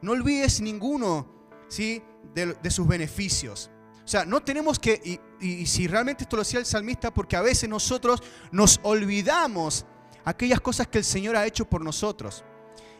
no 0.00 0.12
olvides 0.12 0.60
ninguno 0.60 1.26
¿sí? 1.66 2.04
de 2.32 2.70
sus 2.70 2.86
beneficios. 2.86 3.68
O 4.06 4.08
sea, 4.08 4.24
no 4.24 4.40
tenemos 4.40 4.78
que, 4.78 5.20
y, 5.40 5.66
si 5.66 5.88
realmente 5.88 6.22
esto 6.22 6.36
lo 6.36 6.42
decía 6.42 6.60
el 6.60 6.64
salmista, 6.64 7.12
porque 7.12 7.34
a 7.34 7.42
veces 7.42 7.68
nosotros 7.68 8.22
nos 8.52 8.78
olvidamos 8.84 9.84
aquellas 10.24 10.60
cosas 10.60 10.86
que 10.86 10.98
el 10.98 11.04
Señor 11.04 11.34
ha 11.34 11.44
hecho 11.44 11.64
por 11.64 11.82
nosotros. 11.82 12.44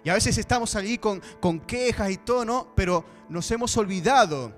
Y 0.02 0.10
a 0.10 0.14
veces 0.14 0.36
estamos 0.36 0.74
allí 0.74 0.98
con, 0.98 1.22
con 1.40 1.60
quejas 1.60 2.10
y 2.10 2.16
todo, 2.16 2.44
¿no? 2.44 2.72
Pero 2.74 3.04
nos 3.28 3.48
hemos 3.52 3.76
olvidado 3.76 4.52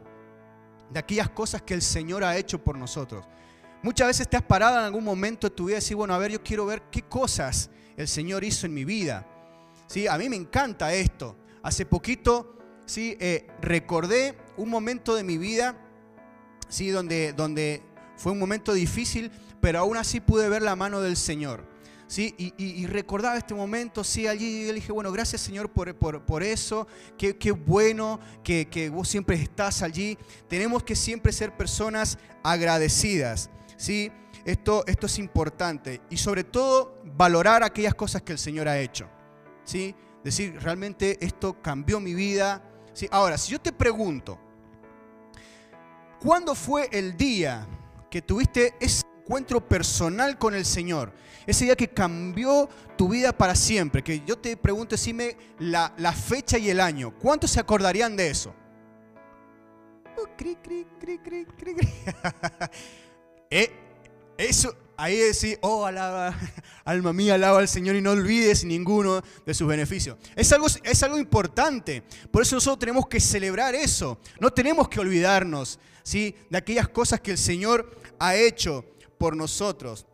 de 0.89 0.99
aquellas 0.99 1.29
cosas 1.29 1.61
que 1.61 1.75
el 1.75 1.83
Señor 1.83 2.25
ha 2.25 2.39
hecho 2.39 2.65
por 2.65 2.79
nosotros. 2.79 3.27
Muchas 3.83 4.07
veces 4.07 4.27
te 4.27 4.39
has 4.39 4.43
parado 4.43 4.79
en 4.79 4.85
algún 4.85 5.05
momento 5.05 5.51
de 5.51 5.55
tu 5.55 5.67
vida 5.67 5.77
y 5.77 5.81
decir, 5.81 5.99
bueno, 5.99 6.15
a 6.15 6.19
ver, 6.19 6.33
yo 6.33 6.43
quiero 6.43 6.65
ver 6.65 6.81
qué 6.91 7.03
cosas 7.03 7.69
el 7.95 8.09
Señor 8.09 8.43
hizo 8.43 8.65
en 8.65 8.73
mi 8.73 8.87
vida. 8.87 9.27
¿Sí? 9.87 10.07
A 10.07 10.17
mí 10.17 10.31
me 10.31 10.37
encanta 10.37 10.95
esto. 10.95 11.37
Hace 11.63 11.85
poquito 11.85 12.57
¿sí? 12.87 13.19
Eh, 13.21 13.47
recordé 13.61 14.39
un 14.57 14.71
momento 14.71 15.15
de 15.15 15.25
mi 15.25 15.37
vida 15.37 15.77
¿sí? 16.69 16.91
donde, 16.91 17.33
donde 17.33 17.83
fue 18.17 18.33
un 18.33 18.39
momento 18.39 18.73
difícil, 18.73 19.31
pero 19.61 19.81
aún 19.81 19.97
así 19.97 20.21
pude 20.21 20.49
ver 20.49 20.63
la 20.63 20.77
mano 20.77 21.01
del 21.01 21.17
Señor. 21.17 21.65
¿sí? 22.09 22.35
Y, 22.39 22.87
recordaba 22.87 23.37
este 23.37 23.55
momento, 23.55 24.03
sí, 24.03 24.27
allí 24.27 24.65
le 24.65 24.73
dije, 24.73 24.91
bueno, 24.91 25.13
gracias 25.13 25.43
Señor 25.43 25.71
por, 25.71 25.95
por, 25.95 26.43
eso, 26.43 26.89
qué, 27.17 27.37
qué 27.37 27.53
bueno 27.53 28.19
que, 28.43 28.67
que, 28.69 28.89
vos 28.89 29.09
siempre 29.09 29.37
estás 29.37 29.83
allí. 29.83 30.19
Tenemos 30.49 30.83
que 30.83 30.97
siempre 30.97 31.33
ser 31.33 31.57
personas 31.57 32.19
agradecidas, 32.43 33.51
¿sí? 33.77 34.11
Esto, 34.45 34.85
esto 34.87 35.07
es 35.07 35.19
importante 35.19 36.01
y 36.09 36.17
sobre 36.17 36.43
todo 36.43 37.03
valorar 37.17 37.63
aquellas 37.63 37.95
cosas 37.95 38.23
que 38.23 38.33
el 38.33 38.39
Señor 38.39 38.67
ha 38.67 38.79
hecho, 38.79 39.09
¿sí? 39.65 39.95
Decir, 40.25 40.59
realmente 40.61 41.19
esto 41.25 41.61
cambió 41.61 42.01
mi 42.01 42.15
vida, 42.15 42.63
¿sí? 42.95 43.07
Ahora, 43.11 43.37
si 43.37 43.53
yo 43.53 43.61
te 43.61 43.73
pregunto, 43.73 44.39
¿cuándo 46.21 46.55
fue 46.55 46.89
el 46.93 47.17
día 47.17 47.67
que 48.11 48.23
tuviste 48.23 48.75
ese 48.81 49.03
encuentro 49.29 49.61
personal 49.61 50.39
con 50.39 50.55
el 50.55 50.65
Señor. 50.65 51.13
Ese 51.47 51.67
día 51.67 51.77
que 51.77 51.89
cambió 51.89 52.67
tu 52.97 53.11
vida 53.11 53.31
para 53.31 53.55
siempre. 53.55 54.03
Que 54.03 54.23
yo 54.25 54.39
te 54.39 54.57
pregunto, 54.57 54.95
decime 54.95 55.37
la, 55.59 55.93
la 55.99 56.13
fecha 56.13 56.57
y 56.57 56.71
el 56.71 56.81
año. 56.81 57.13
¿Cuántos 57.19 57.51
se 57.51 57.61
acordarían 57.61 58.17
de 58.17 58.31
eso? 58.31 58.55
eh, 63.51 63.71
eso, 64.39 64.75
ahí 64.99 65.17
decir, 65.17 65.59
oh, 65.63 65.87
alaba, 65.87 66.37
alma 66.85 67.13
mía, 67.13 67.35
alaba 67.35 67.61
al 67.61 67.69
Señor 67.69 67.95
y 67.95 68.03
no 68.03 68.11
olvides 68.11 68.65
ninguno 68.65 69.23
de 69.47 69.55
sus 69.55 69.67
beneficios. 69.69 70.19
Es 70.35 70.53
algo, 70.53 70.67
es 70.67 71.03
algo 71.05 71.19
importante. 71.19 72.03
Por 72.33 72.43
eso 72.43 72.57
nosotros 72.57 72.81
tenemos 72.81 73.07
que 73.07 73.21
celebrar 73.21 73.77
eso. 73.77 74.19
No 74.41 74.51
tenemos 74.51 74.89
que 74.89 74.99
olvidarnos 74.99 75.79
¿sí? 76.03 76.35
de 76.51 76.59
aquellas 76.59 76.89
cosas 76.89 77.21
que 77.21 77.31
el 77.31 77.39
Señor 77.39 77.97
ha 78.19 78.35
hecho 78.35 78.85
por 79.19 79.37
nosotros. 79.37 80.05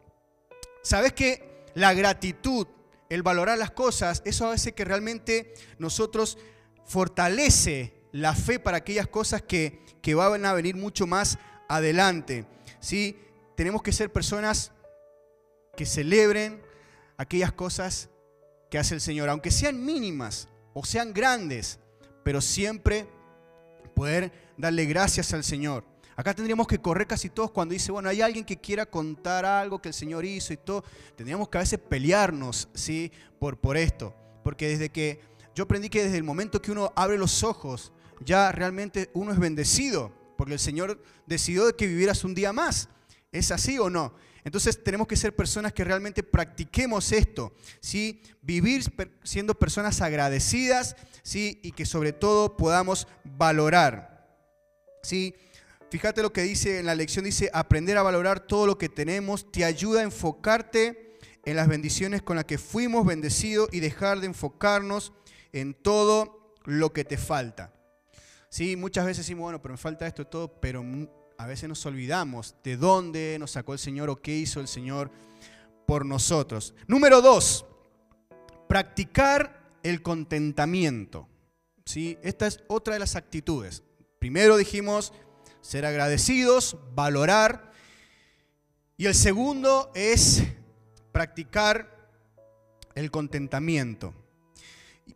¿Sabes 0.83 1.15
que 1.15 1.65
la 1.75 1.95
gratitud, 1.95 2.67
el 3.09 3.23
valorar 3.23 3.57
las 3.57 3.71
cosas, 3.71 4.21
eso 4.27 4.51
hace 4.51 4.75
que 4.75 4.85
realmente 4.85 5.55
nosotros 5.79 6.37
fortalece 6.85 7.95
la 8.13 8.35
fe 8.35 8.61
para 8.61 8.77
aquellas 8.77 9.09
cosas 9.09 9.41
que, 9.41 9.83
que 10.03 10.15
van 10.15 10.45
a 10.45 10.53
venir 10.53 10.77
mucho 10.77 11.07
más 11.07 11.39
adelante? 11.71 12.45
¿sí? 12.81 13.17
Tenemos 13.57 13.83
que 13.83 13.91
ser 13.91 14.13
personas 14.13 14.74
que 15.77 15.87
celebren 15.87 16.63
aquellas 17.17 17.53
cosas 17.53 18.09
que 18.71 18.79
hace 18.79 18.95
el 18.95 19.01
Señor, 19.01 19.29
aunque 19.29 19.51
sean 19.51 19.85
mínimas 19.85 20.49
o 20.73 20.85
sean 20.85 21.13
grandes, 21.13 21.79
pero 22.25 22.41
siempre 22.41 23.07
poder 23.95 24.33
darle 24.57 24.85
gracias 24.87 25.33
al 25.33 25.45
Señor. 25.45 25.85
Acá 26.17 26.33
tendríamos 26.33 26.69
que 26.69 26.79
correr 26.79 27.07
casi 27.07 27.29
todos 27.29 27.51
cuando 27.51 27.73
dice, 27.73 27.91
bueno, 27.91 28.09
hay 28.09 28.21
alguien 28.21 28.45
que 28.45 28.61
quiera 28.61 28.87
contar 28.87 29.45
algo 29.45 29.81
que 29.81 29.89
el 29.89 29.95
Señor 29.95 30.25
hizo 30.25 30.53
y 30.53 30.57
todo. 30.57 30.85
Tendríamos 31.17 31.49
que 31.49 31.59
a 31.59 31.61
veces 31.63 31.81
pelearnos, 31.81 32.69
¿sí? 32.73 33.11
Por, 33.41 33.59
por 33.59 33.77
esto. 33.77 34.15
Porque 34.45 34.69
desde 34.69 34.91
que 34.91 35.21
yo 35.55 35.65
aprendí 35.65 35.89
que 35.89 36.05
desde 36.05 36.17
el 36.17 36.23
momento 36.23 36.63
que 36.63 36.71
uno 36.71 36.93
abre 36.95 37.19
los 37.19 37.43
ojos, 37.43 37.93
ya 38.25 38.53
realmente 38.53 39.11
uno 39.13 39.33
es 39.33 39.41
bendecido. 39.41 40.13
Porque 40.37 40.53
el 40.55 40.61
Señor 40.61 41.03
decidió 41.27 41.67
de 41.67 41.75
que 41.75 41.87
vivieras 41.87 42.23
un 42.23 42.35
día 42.35 42.53
más. 42.53 42.89
¿Es 43.33 43.51
así 43.51 43.79
o 43.79 43.91
no? 43.91 44.15
Entonces 44.45 44.85
tenemos 44.85 45.07
que 45.07 45.17
ser 45.17 45.35
personas 45.35 45.73
que 45.73 45.85
realmente 45.85 46.23
practiquemos 46.23 47.13
esto, 47.13 47.55
¿sí? 47.81 48.21
Vivir 48.43 48.85
siendo 49.23 49.55
personas 49.55 50.03
agradecidas, 50.03 50.97
¿sí? 51.23 51.61
Y 51.63 51.73
que 51.73 51.87
sobre 51.87 52.13
todo 52.13 52.57
podamos 52.57 53.09
valorar, 53.25 54.29
¿sí? 55.03 55.35
Fíjate 55.91 56.23
lo 56.23 56.33
que 56.33 56.43
dice 56.43 56.79
en 56.79 56.87
la 56.87 56.95
lección, 56.95 57.25
dice, 57.25 57.51
aprender 57.55 57.97
a 57.97 58.03
valorar 58.03 58.41
todo 58.41 58.67
lo 58.67 58.77
que 58.77 58.89
tenemos 58.89 59.51
te 59.51 59.65
ayuda 59.65 60.01
a 60.01 60.05
enfocarte 60.05 61.19
en 61.45 61.57
las 61.57 61.69
bendiciones 61.69 62.21
con 62.21 62.37
las 62.37 62.45
que 62.45 62.59
fuimos 62.59 63.07
bendecidos 63.07 63.69
y 63.73 63.81
dejar 63.81 64.21
de 64.21 64.27
enfocarnos 64.27 65.13
en 65.53 65.73
todo 65.73 66.55
lo 66.65 66.93
que 66.93 67.05
te 67.05 67.17
falta. 67.17 67.73
Sí, 68.51 68.77
muchas 68.77 69.07
veces 69.07 69.25
decimos, 69.25 69.45
bueno, 69.45 69.63
pero 69.63 69.75
me 69.75 69.79
falta 69.79 70.07
esto 70.07 70.27
todo, 70.27 70.61
pero 70.61 70.83
a 71.39 71.47
veces 71.47 71.69
nos 71.69 71.85
olvidamos 71.87 72.55
de 72.63 72.77
dónde 72.77 73.37
nos 73.39 73.53
sacó 73.53 73.73
el 73.73 73.79
Señor 73.79 74.11
o 74.11 74.21
qué 74.21 74.37
hizo 74.37 74.61
el 74.61 74.69
Señor 74.69 75.11
por 75.87 76.07
nosotros. 76.07 76.75
Número 76.87 77.21
dos, 77.21 77.67
practicar 78.69 79.79
el 79.83 80.03
contentamiento. 80.03 81.29
¿Sí? 81.85 82.19
Esta 82.23 82.47
es 82.47 82.61
otra 82.69 82.95
de 82.95 83.01
las 83.01 83.15
actitudes. 83.17 83.83
Primero 84.19 84.57
dijimos, 84.57 85.13
ser 85.61 85.85
agradecidos, 85.87 86.77
valorar. 86.95 87.73
Y 88.97 89.07
el 89.07 89.15
segundo 89.15 89.91
es 89.95 90.43
practicar 91.13 92.11
el 92.95 93.11
contentamiento. 93.11 94.15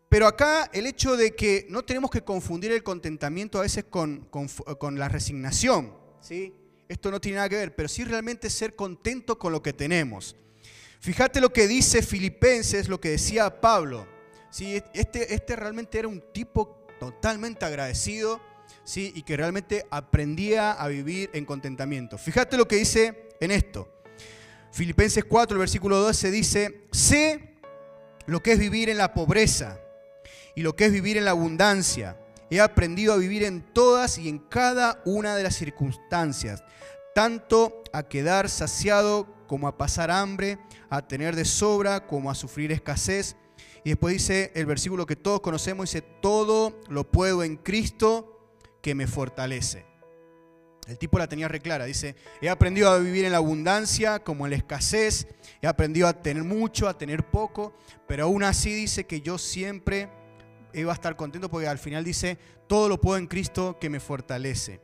Pero 0.09 0.27
acá 0.27 0.69
el 0.73 0.87
hecho 0.87 1.17
de 1.17 1.35
que 1.35 1.67
no 1.69 1.83
tenemos 1.83 2.09
que 2.09 2.23
confundir 2.23 2.71
el 2.71 2.83
contentamiento 2.83 3.59
a 3.59 3.61
veces 3.61 3.85
con, 3.85 4.27
la 4.93 5.07
resignación. 5.07 5.98
¿Sí? 6.21 6.53
Esto 6.87 7.11
no 7.11 7.21
tiene 7.21 7.37
nada 7.37 7.49
que 7.49 7.55
ver, 7.55 7.75
pero 7.75 7.87
sí 7.87 8.03
realmente 8.03 8.49
ser 8.49 8.75
contento 8.75 9.37
con 9.37 9.51
lo 9.51 9.61
que 9.61 9.73
tenemos. 9.73 10.35
Fíjate 10.99 11.39
lo 11.39 11.53
que 11.53 11.67
dice 11.67 12.01
Filipenses, 12.01 12.89
lo 12.89 12.99
que 12.99 13.11
decía 13.11 13.61
Pablo. 13.61 14.07
¿sí? 14.49 14.81
Este, 14.93 15.33
este 15.33 15.55
realmente 15.55 15.99
era 15.99 16.07
un 16.07 16.21
tipo 16.33 16.85
totalmente 16.99 17.63
agradecido 17.65 18.41
¿sí? 18.83 19.13
y 19.15 19.21
que 19.21 19.37
realmente 19.37 19.85
aprendía 19.91 20.71
a 20.73 20.87
vivir 20.87 21.29
en 21.33 21.45
contentamiento. 21.45 22.17
Fíjate 22.17 22.57
lo 22.57 22.67
que 22.67 22.77
dice 22.77 23.29
en 23.39 23.51
esto. 23.51 23.87
Filipenses 24.71 25.23
4, 25.25 25.55
el 25.55 25.59
versículo 25.59 25.97
12 25.97 26.31
dice, 26.31 26.81
sé 26.91 27.55
lo 28.25 28.41
que 28.43 28.53
es 28.53 28.59
vivir 28.59 28.89
en 28.89 28.97
la 28.97 29.13
pobreza 29.13 29.79
y 30.55 30.61
lo 30.61 30.75
que 30.75 30.85
es 30.85 30.91
vivir 30.91 31.17
en 31.17 31.25
la 31.25 31.31
abundancia. 31.31 32.17
He 32.49 32.59
aprendido 32.59 33.13
a 33.13 33.17
vivir 33.17 33.43
en 33.43 33.61
todas 33.61 34.17
y 34.17 34.27
en 34.27 34.39
cada 34.39 35.01
una 35.05 35.35
de 35.35 35.43
las 35.43 35.55
circunstancias, 35.55 36.63
tanto 37.13 37.83
a 37.93 38.03
quedar 38.03 38.49
saciado 38.49 39.27
como 39.47 39.67
a 39.67 39.77
pasar 39.77 40.11
hambre, 40.11 40.59
a 40.89 41.07
tener 41.07 41.35
de 41.35 41.45
sobra 41.45 42.07
como 42.07 42.31
a 42.31 42.35
sufrir 42.35 42.71
escasez. 42.71 43.35
Y 43.83 43.89
después 43.89 44.13
dice 44.13 44.51
el 44.55 44.65
versículo 44.65 45.05
que 45.05 45.15
todos 45.15 45.41
conocemos, 45.41 45.91
dice, 45.91 46.01
todo 46.01 46.79
lo 46.89 47.09
puedo 47.09 47.43
en 47.43 47.57
Cristo 47.57 48.55
que 48.81 48.95
me 48.95 49.07
fortalece. 49.07 49.85
El 50.87 50.97
tipo 50.97 51.19
la 51.19 51.27
tenía 51.27 51.47
reclara, 51.47 51.85
dice, 51.85 52.15
he 52.41 52.49
aprendido 52.49 52.89
a 52.89 52.97
vivir 52.97 53.25
en 53.25 53.31
la 53.31 53.37
abundancia 53.37 54.23
como 54.23 54.47
en 54.47 54.51
la 54.51 54.57
escasez, 54.57 55.27
he 55.61 55.67
aprendido 55.67 56.07
a 56.07 56.13
tener 56.13 56.43
mucho, 56.43 56.87
a 56.87 56.97
tener 56.97 57.29
poco, 57.29 57.75
pero 58.07 58.23
aún 58.23 58.43
así 58.43 58.73
dice 58.73 59.05
que 59.05 59.21
yo 59.21 59.37
siempre 59.37 60.09
iba 60.73 60.91
a 60.91 60.95
estar 60.95 61.15
contento 61.15 61.49
porque 61.49 61.67
al 61.67 61.79
final 61.79 62.03
dice, 62.03 62.37
todo 62.67 62.89
lo 62.89 62.99
puedo 62.99 63.17
en 63.17 63.27
Cristo 63.27 63.77
que 63.79 63.89
me 63.89 63.99
fortalece. 63.99 64.79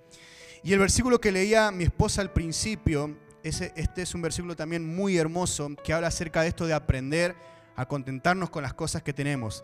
Y 0.64 0.74
el 0.74 0.80
versículo 0.80 1.22
que 1.22 1.32
leía 1.32 1.72
mi 1.72 1.84
esposa 1.84 2.22
al 2.22 2.32
principio, 2.32 3.18
ese, 3.44 3.72
este 3.76 4.02
es 4.02 4.16
un 4.16 4.22
versículo 4.22 4.56
también 4.56 4.86
muy 4.96 5.18
hermoso 5.18 5.70
que 5.84 5.94
habla 5.94 6.08
acerca 6.08 6.42
de 6.42 6.48
esto 6.48 6.66
de 6.66 6.74
aprender 6.74 7.36
a 7.76 7.86
contentarnos 7.88 8.50
con 8.50 8.64
las 8.64 8.74
cosas 8.74 9.04
que 9.04 9.14
tenemos. 9.14 9.64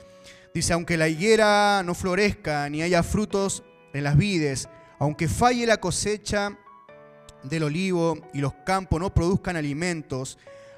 Dice, 0.54 0.74
aunque 0.74 0.98
la 0.98 1.08
higuera 1.08 1.82
no 1.84 1.96
florezca 1.96 2.70
ni 2.70 2.82
haya 2.82 3.04
frutos 3.04 3.64
en 3.94 4.04
las 4.04 4.18
vides, 4.18 4.70
aunque 5.00 5.28
falle 5.28 5.66
la 5.66 5.78
cosecha 5.78 6.58
del 7.44 7.64
olivo 7.64 8.18
y 8.34 8.40
los 8.40 8.54
campos 8.66 9.00
no 9.00 9.14
produzcan 9.14 9.56
alimentos, 9.56 10.38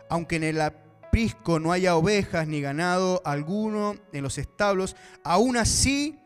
aunque 0.09 0.37
en 0.37 0.43
el 0.43 0.61
no 1.59 1.71
haya 1.71 1.95
ovejas 1.95 2.47
ni 2.47 2.59
ganado 2.59 3.21
alguno 3.23 3.95
en 4.13 4.23
los 4.23 4.39
establos, 4.39 4.95
aún 5.23 5.57
así 5.57 6.17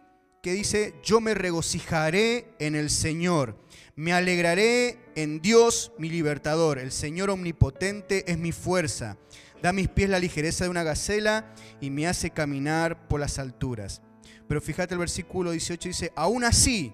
que 0.42 0.54
dice, 0.54 0.96
yo 1.04 1.20
me 1.20 1.34
regocijaré 1.34 2.54
en 2.60 2.76
el 2.76 2.90
Señor, 2.90 3.58
me 3.96 4.14
alegraré 4.14 4.98
en 5.16 5.42
Dios 5.42 5.92
mi 5.98 6.10
libertador, 6.10 6.80
el 6.80 6.94
Señor 6.94 7.30
omnipotente 7.30 8.32
es 8.32 8.38
mi 8.38 8.54
fuerza, 8.54 9.18
da 9.62 9.70
a 9.70 9.74
mis 9.74 9.90
pies 9.90 10.10
la 10.10 10.20
ligereza 10.20 10.64
de 10.64 10.70
una 10.70 10.84
gacela 10.84 11.54
y 11.82 11.90
me 11.90 12.08
hace 12.08 12.30
caminar 12.30 13.10
por 13.10 13.20
las 13.20 13.40
alturas. 13.40 14.02
Pero 14.48 14.62
fíjate 14.62 14.94
el 14.94 15.00
versículo 15.00 15.52
18 15.52 15.90
dice, 15.90 16.14
aún 16.16 16.46
así, 16.46 16.94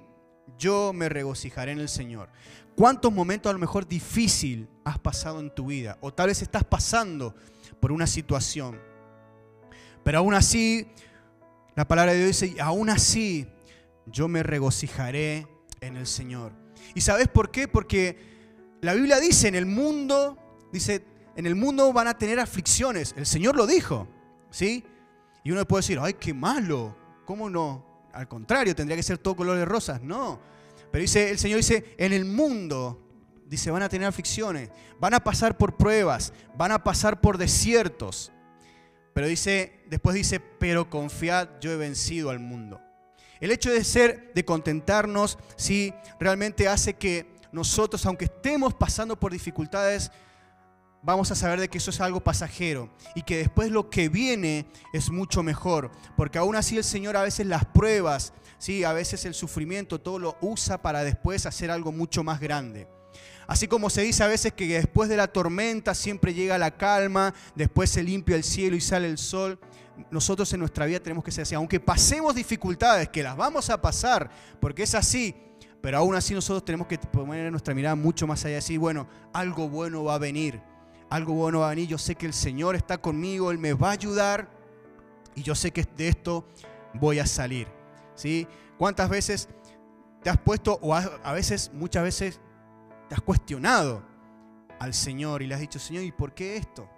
yo 0.57 0.93
me 0.93 1.09
regocijaré 1.09 1.73
en 1.73 1.79
el 1.79 1.89
Señor. 1.89 2.29
¿Cuántos 2.75 3.13
momentos 3.13 3.51
a 3.51 3.53
lo 3.53 3.59
mejor 3.59 3.87
difícil 3.87 4.67
has 4.83 4.97
pasado 4.97 5.39
en 5.39 5.53
tu 5.53 5.67
vida? 5.67 5.99
O 6.01 6.11
tal 6.11 6.27
vez 6.27 6.41
estás 6.41 6.63
pasando 6.63 7.35
por 7.83 7.91
una 7.91 8.07
situación. 8.07 8.79
Pero 10.05 10.19
aún 10.19 10.33
así, 10.33 10.87
la 11.75 11.85
palabra 11.85 12.13
de 12.13 12.19
Dios 12.19 12.39
dice, 12.39 12.61
aún 12.61 12.89
así 12.89 13.45
yo 14.05 14.29
me 14.29 14.41
regocijaré 14.41 15.49
en 15.81 15.97
el 15.97 16.07
Señor. 16.07 16.53
¿Y 16.95 17.01
sabes 17.01 17.27
por 17.27 17.51
qué? 17.51 17.67
Porque 17.67 18.77
la 18.79 18.93
Biblia 18.93 19.19
dice, 19.19 19.49
en 19.49 19.55
el 19.55 19.65
mundo, 19.65 20.37
dice, 20.71 21.03
en 21.35 21.45
el 21.45 21.55
mundo 21.55 21.91
van 21.91 22.07
a 22.07 22.17
tener 22.17 22.39
aflicciones. 22.39 23.13
El 23.17 23.25
Señor 23.25 23.57
lo 23.57 23.67
dijo, 23.67 24.07
¿sí? 24.49 24.85
Y 25.43 25.51
uno 25.51 25.67
puede 25.67 25.81
decir, 25.81 25.99
ay, 26.01 26.13
qué 26.13 26.33
malo, 26.33 26.95
¿cómo 27.25 27.49
no? 27.49 28.07
Al 28.13 28.29
contrario, 28.29 28.73
tendría 28.73 28.95
que 28.95 29.03
ser 29.03 29.17
todo 29.17 29.35
color 29.35 29.57
de 29.57 29.65
rosas. 29.65 30.01
No. 30.01 30.39
Pero 30.89 31.01
dice, 31.01 31.31
el 31.31 31.37
Señor 31.37 31.57
dice, 31.57 31.95
en 31.97 32.13
el 32.13 32.23
mundo, 32.23 33.02
dice, 33.53 33.69
van 33.69 33.83
a 33.83 33.89
tener 33.89 34.07
aflicciones, 34.07 34.69
van 34.99 35.13
a 35.13 35.23
pasar 35.23 35.57
por 35.57 35.77
pruebas, 35.77 36.33
van 36.55 36.71
a 36.71 36.83
pasar 36.83 37.21
por 37.21 37.37
desiertos. 37.37 38.31
Pero 39.13 39.27
dice, 39.27 39.83
después 39.89 40.15
dice, 40.15 40.39
pero 40.39 40.89
confiad, 40.89 41.47
yo 41.61 41.71
he 41.71 41.77
vencido 41.77 42.31
al 42.31 42.39
mundo. 42.39 42.81
El 43.39 43.51
hecho 43.51 43.71
de 43.71 43.83
ser, 43.83 44.31
de 44.33 44.43
contentarnos, 44.43 45.37
sí, 45.55 45.93
realmente 46.19 46.67
hace 46.67 46.95
que 46.95 47.31
nosotros, 47.51 48.03
aunque 48.07 48.25
estemos 48.25 48.73
pasando 48.73 49.19
por 49.19 49.31
dificultades, 49.31 50.11
vamos 51.03 51.29
a 51.29 51.35
saber 51.35 51.59
de 51.59 51.69
que 51.69 51.77
eso 51.77 51.91
es 51.91 52.01
algo 52.01 52.23
pasajero 52.23 52.89
y 53.13 53.21
que 53.21 53.37
después 53.37 53.69
lo 53.69 53.91
que 53.91 54.09
viene 54.09 54.65
es 54.93 55.11
mucho 55.11 55.43
mejor, 55.43 55.91
porque 56.17 56.39
aún 56.39 56.55
así 56.55 56.77
el 56.77 56.83
Señor 56.83 57.17
a 57.17 57.21
veces 57.21 57.45
las 57.45 57.65
pruebas, 57.65 58.33
sí, 58.57 58.83
a 58.83 58.93
veces 58.93 59.25
el 59.25 59.35
sufrimiento, 59.35 60.01
todo 60.01 60.17
lo 60.17 60.37
usa 60.41 60.81
para 60.81 61.03
después 61.03 61.45
hacer 61.45 61.69
algo 61.69 61.91
mucho 61.91 62.23
más 62.23 62.39
grande. 62.39 62.87
Así 63.47 63.67
como 63.67 63.89
se 63.89 64.01
dice 64.01 64.23
a 64.23 64.27
veces 64.27 64.53
que 64.53 64.67
después 64.67 65.09
de 65.09 65.17
la 65.17 65.27
tormenta 65.27 65.93
siempre 65.93 66.33
llega 66.33 66.57
la 66.57 66.71
calma, 66.71 67.33
después 67.55 67.89
se 67.89 68.03
limpia 68.03 68.35
el 68.35 68.43
cielo 68.43 68.75
y 68.75 68.81
sale 68.81 69.07
el 69.07 69.17
sol. 69.17 69.59
Nosotros 70.09 70.51
en 70.53 70.59
nuestra 70.59 70.85
vida 70.85 70.99
tenemos 70.99 71.23
que 71.23 71.31
ser 71.31 71.43
así, 71.43 71.55
aunque 71.55 71.79
pasemos 71.79 72.33
dificultades, 72.33 73.09
que 73.09 73.21
las 73.21 73.37
vamos 73.37 73.69
a 73.69 73.81
pasar, 73.81 74.29
porque 74.59 74.83
es 74.83 74.95
así, 74.95 75.35
pero 75.81 75.97
aún 75.99 76.15
así 76.15 76.33
nosotros 76.33 76.65
tenemos 76.65 76.87
que 76.87 76.97
poner 76.97 77.51
nuestra 77.51 77.73
mirada 77.75 77.95
mucho 77.95 78.25
más 78.25 78.43
allá 78.45 78.53
y 78.53 78.55
decir, 78.55 78.79
bueno, 78.79 79.07
algo 79.33 79.69
bueno 79.69 80.03
va 80.03 80.15
a 80.15 80.19
venir 80.19 80.61
algo 81.13 81.35
bueno 81.35 81.59
va 81.59 81.67
a 81.67 81.69
venir, 81.69 81.87
yo 81.87 81.99
sé 81.99 82.15
que 82.15 82.25
el 82.25 82.33
Señor 82.33 82.75
está 82.75 82.97
conmigo, 82.97 83.51
Él 83.51 83.59
me 83.59 83.73
va 83.73 83.89
a 83.89 83.91
ayudar 83.91 84.49
y 85.35 85.43
yo 85.43 85.53
sé 85.53 85.69
que 85.69 85.83
de 85.95 86.07
esto 86.07 86.43
voy 86.95 87.19
a 87.19 87.27
salir. 87.27 87.67
¿sí? 88.15 88.47
¿Cuántas 88.79 89.09
veces 89.09 89.47
te 90.23 90.31
has 90.31 90.39
puesto, 90.39 90.79
o 90.81 90.95
a 90.95 91.33
veces, 91.33 91.69
muchas 91.71 92.01
veces, 92.01 92.39
te 93.07 93.15
has 93.15 93.21
cuestionado 93.21 94.03
al 94.79 94.93
Señor 94.93 95.41
y 95.41 95.47
le 95.47 95.55
has 95.55 95.61
dicho, 95.61 95.79
Señor, 95.79 96.03
¿y 96.03 96.11
por 96.11 96.33
qué 96.33 96.57
esto? 96.57 96.89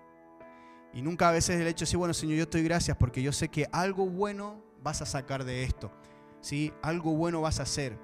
Y 0.94 1.02
nunca 1.02 1.30
a 1.30 1.32
veces 1.32 1.60
el 1.60 1.68
hecho 1.68 1.80
de 1.80 1.88
decir, 1.88 1.98
bueno, 1.98 2.14
Señor, 2.14 2.38
yo 2.38 2.48
te 2.48 2.58
doy 2.58 2.66
gracias 2.66 2.96
porque 2.98 3.22
yo 3.22 3.32
sé 3.32 3.50
que 3.50 3.68
algo 3.72 4.06
bueno 4.08 4.64
vas 4.82 5.02
a 5.02 5.06
sacar 5.06 5.44
de 5.44 5.64
esto. 5.64 5.92
¿sí? 6.40 6.72
Algo 6.82 7.16
bueno 7.16 7.42
vas 7.42 7.60
a 7.60 7.64
hacer. 7.64 7.98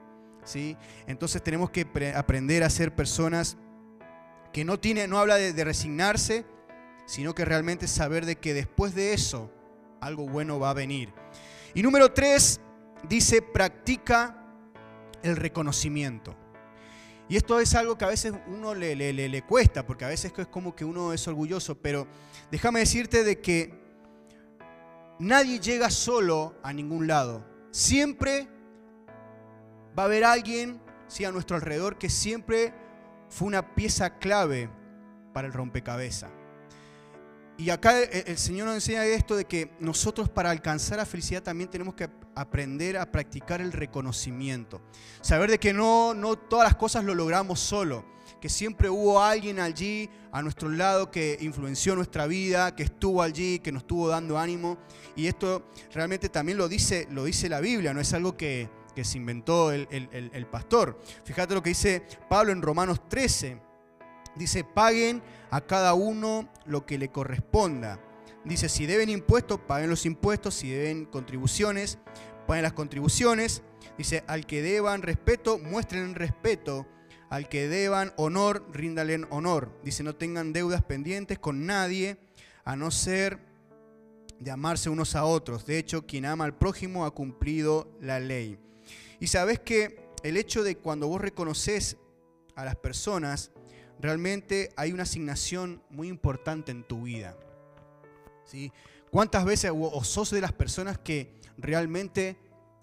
¿sí? 0.44 0.76
Entonces 1.08 1.42
tenemos 1.42 1.70
que 1.70 1.88
aprender 2.16 2.64
a 2.64 2.70
ser 2.70 2.94
personas 2.94 3.58
que 4.52 4.66
no, 4.66 4.80
tiene, 4.80 5.08
no 5.08 5.20
habla 5.20 5.36
de, 5.36 5.64
resignarse, 5.64 6.46
sino 7.06 7.34
que 7.34 7.46
realmente 7.46 7.88
saber 7.88 8.26
de 8.26 8.36
que 8.36 8.54
después 8.54 8.94
de 8.94 9.14
eso 9.14 9.52
algo 10.02 10.28
bueno 10.28 10.60
va 10.60 10.72
a 10.72 10.74
venir. 10.74 11.14
Y 11.74 11.84
número 11.84 12.12
tres, 12.12 12.60
dice, 13.08 13.42
practica 13.42 14.44
el 15.24 15.38
reconocimiento. 15.38 16.36
Y 17.32 17.38
esto 17.38 17.62
es 17.62 17.74
algo 17.76 17.98
que 17.98 18.04
a 18.04 18.10
veces 18.10 18.34
uno 18.46 18.76
le, 18.76 18.94
le, 18.94 19.14
le, 19.14 19.42
cuesta, 19.42 19.86
porque 19.86 20.04
a 20.04 20.10
veces 20.10 20.34
es 20.36 20.48
como 20.48 20.76
que 20.76 20.84
uno 20.84 21.14
es 21.14 21.26
orgulloso, 21.30 21.76
pero 21.76 22.06
déjame 22.52 22.82
decirte 22.82 23.24
de 23.24 23.40
que 23.40 23.74
nadie 25.18 25.62
llega 25.62 25.90
solo 25.90 26.58
a 26.62 26.74
ningún 26.74 27.08
lado. 27.08 27.48
Siempre 27.72 28.50
va 29.98 30.04
a 30.04 30.06
haber 30.08 30.26
alguien 30.26 30.82
sí, 31.08 31.24
a 31.24 31.32
nuestro 31.32 31.56
alrededor 31.56 31.98
que 31.98 32.10
siempre 32.10 32.74
fue 33.30 33.48
una 33.48 33.76
pieza 33.76 34.18
clave 34.18 34.70
para 35.34 35.48
el 35.48 35.54
rompecabezas. 35.54 36.34
Y 37.62 37.70
acá 37.70 38.00
el 38.02 38.40
Señor 38.40 38.66
nos 38.66 38.74
enseña 38.74 39.06
esto 39.06 39.36
de 39.36 39.46
que 39.46 39.70
nosotros 39.80 40.28
para 40.28 40.50
alcanzar 40.50 40.98
la 40.98 41.06
felicidad 41.06 41.44
también 41.44 41.70
tenemos 41.70 41.94
que 41.94 42.10
aprender 42.34 42.98
a 42.98 43.12
practicar 43.12 43.62
el 43.62 43.72
reconocimiento. 43.72 44.82
Saber 45.22 45.52
de 45.52 45.60
que 45.60 45.72
no, 45.72 46.16
no 46.16 46.36
todas 46.36 46.68
las 46.68 46.76
cosas 46.76 47.06
lo 47.06 47.14
logramos 47.14 47.60
solo, 47.60 48.04
que 48.42 48.50
siempre 48.50 48.90
hubo 48.90 49.22
alguien 49.22 49.60
allí 49.60 50.10
a 50.32 50.42
nuestro 50.42 50.70
lado 50.70 51.12
que 51.12 51.38
influenció 51.40 51.96
nuestra 51.96 52.26
vida, 52.26 52.76
que 52.76 52.82
estuvo 52.82 53.22
allí, 53.22 53.60
que 53.60 53.72
nos 53.72 53.84
estuvo 53.84 54.08
dando 54.08 54.40
ánimo. 54.40 54.80
Y 55.16 55.28
esto 55.28 55.70
realmente 55.94 56.30
también 56.30 56.58
lo 56.58 56.68
dice, 56.68 57.08
lo 57.12 57.26
dice 57.26 57.48
la 57.48 57.60
Biblia, 57.60 57.94
no 57.94 58.02
es 58.02 58.12
algo 58.16 58.36
que, 58.36 58.72
que 58.96 59.04
se 59.04 59.20
inventó 59.20 59.72
el, 59.72 60.48
pastor. 60.50 61.00
Fíjate 61.26 61.54
lo 61.54 61.62
que 61.62 61.70
dice 61.70 62.08
Pablo 62.28 62.54
en 62.54 62.64
Romanos 62.64 63.08
13. 63.08 63.71
Dice, 64.36 64.64
paguen 64.64 65.22
a 65.50 65.62
cada 65.62 65.94
uno 65.94 66.50
lo 66.66 66.86
que 66.86 66.98
le 66.98 67.10
corresponda. 67.10 68.00
Dice, 68.46 68.70
si 68.70 68.86
deben 68.86 69.10
impuestos, 69.10 69.60
paguen 69.60 69.90
los 69.90 70.06
impuestos. 70.06 70.56
Si 70.56 70.70
deben 70.70 71.06
contribuciones, 71.06 71.98
paguen 72.48 72.64
las 72.64 72.74
contribuciones. 72.74 73.62
Dice, 73.98 74.24
al 74.28 74.46
que 74.46 74.62
deban 74.62 75.02
respeto, 75.02 75.58
muestren 75.60 76.16
respeto. 76.16 76.88
Al 77.30 77.48
que 77.48 77.68
deban 77.68 78.14
honor, 78.18 78.66
ríndalen 78.72 79.28
honor. 79.30 79.78
Dice, 79.84 80.04
no 80.04 80.16
tengan 80.16 80.54
deudas 80.54 80.84
pendientes 80.84 81.40
con 81.40 81.66
nadie, 81.66 82.18
a 82.64 82.76
no 82.76 82.92
ser 82.92 83.40
de 84.40 84.52
amarse 84.52 84.90
unos 84.90 85.16
a 85.16 85.24
otros. 85.24 85.66
De 85.66 85.78
hecho, 85.78 86.06
quien 86.06 86.26
ama 86.26 86.46
al 86.46 86.58
prójimo 86.58 87.06
ha 87.06 87.12
cumplido 87.12 87.96
la 88.02 88.20
ley. 88.20 88.58
Y 89.20 89.28
sabes 89.28 89.60
que 89.60 90.10
el 90.24 90.36
hecho 90.36 90.64
de 90.64 90.78
cuando 90.78 91.08
vos 91.08 91.22
reconoces 91.22 91.98
a 92.56 92.66
las 92.66 92.76
personas, 92.76 93.52
realmente 94.02 94.72
hay 94.76 94.92
una 94.92 95.04
asignación 95.04 95.82
muy 95.90 96.08
importante 96.08 96.72
en 96.72 96.84
tu 96.84 97.04
vida. 97.04 97.38
¿Sí? 98.46 98.72
¿Cuántas 99.12 99.46
veces 99.46 99.72
o 99.74 100.04
sos 100.04 100.32
de 100.32 100.42
las 100.42 100.52
personas 100.52 100.98
que 100.98 101.40
realmente 101.58 102.38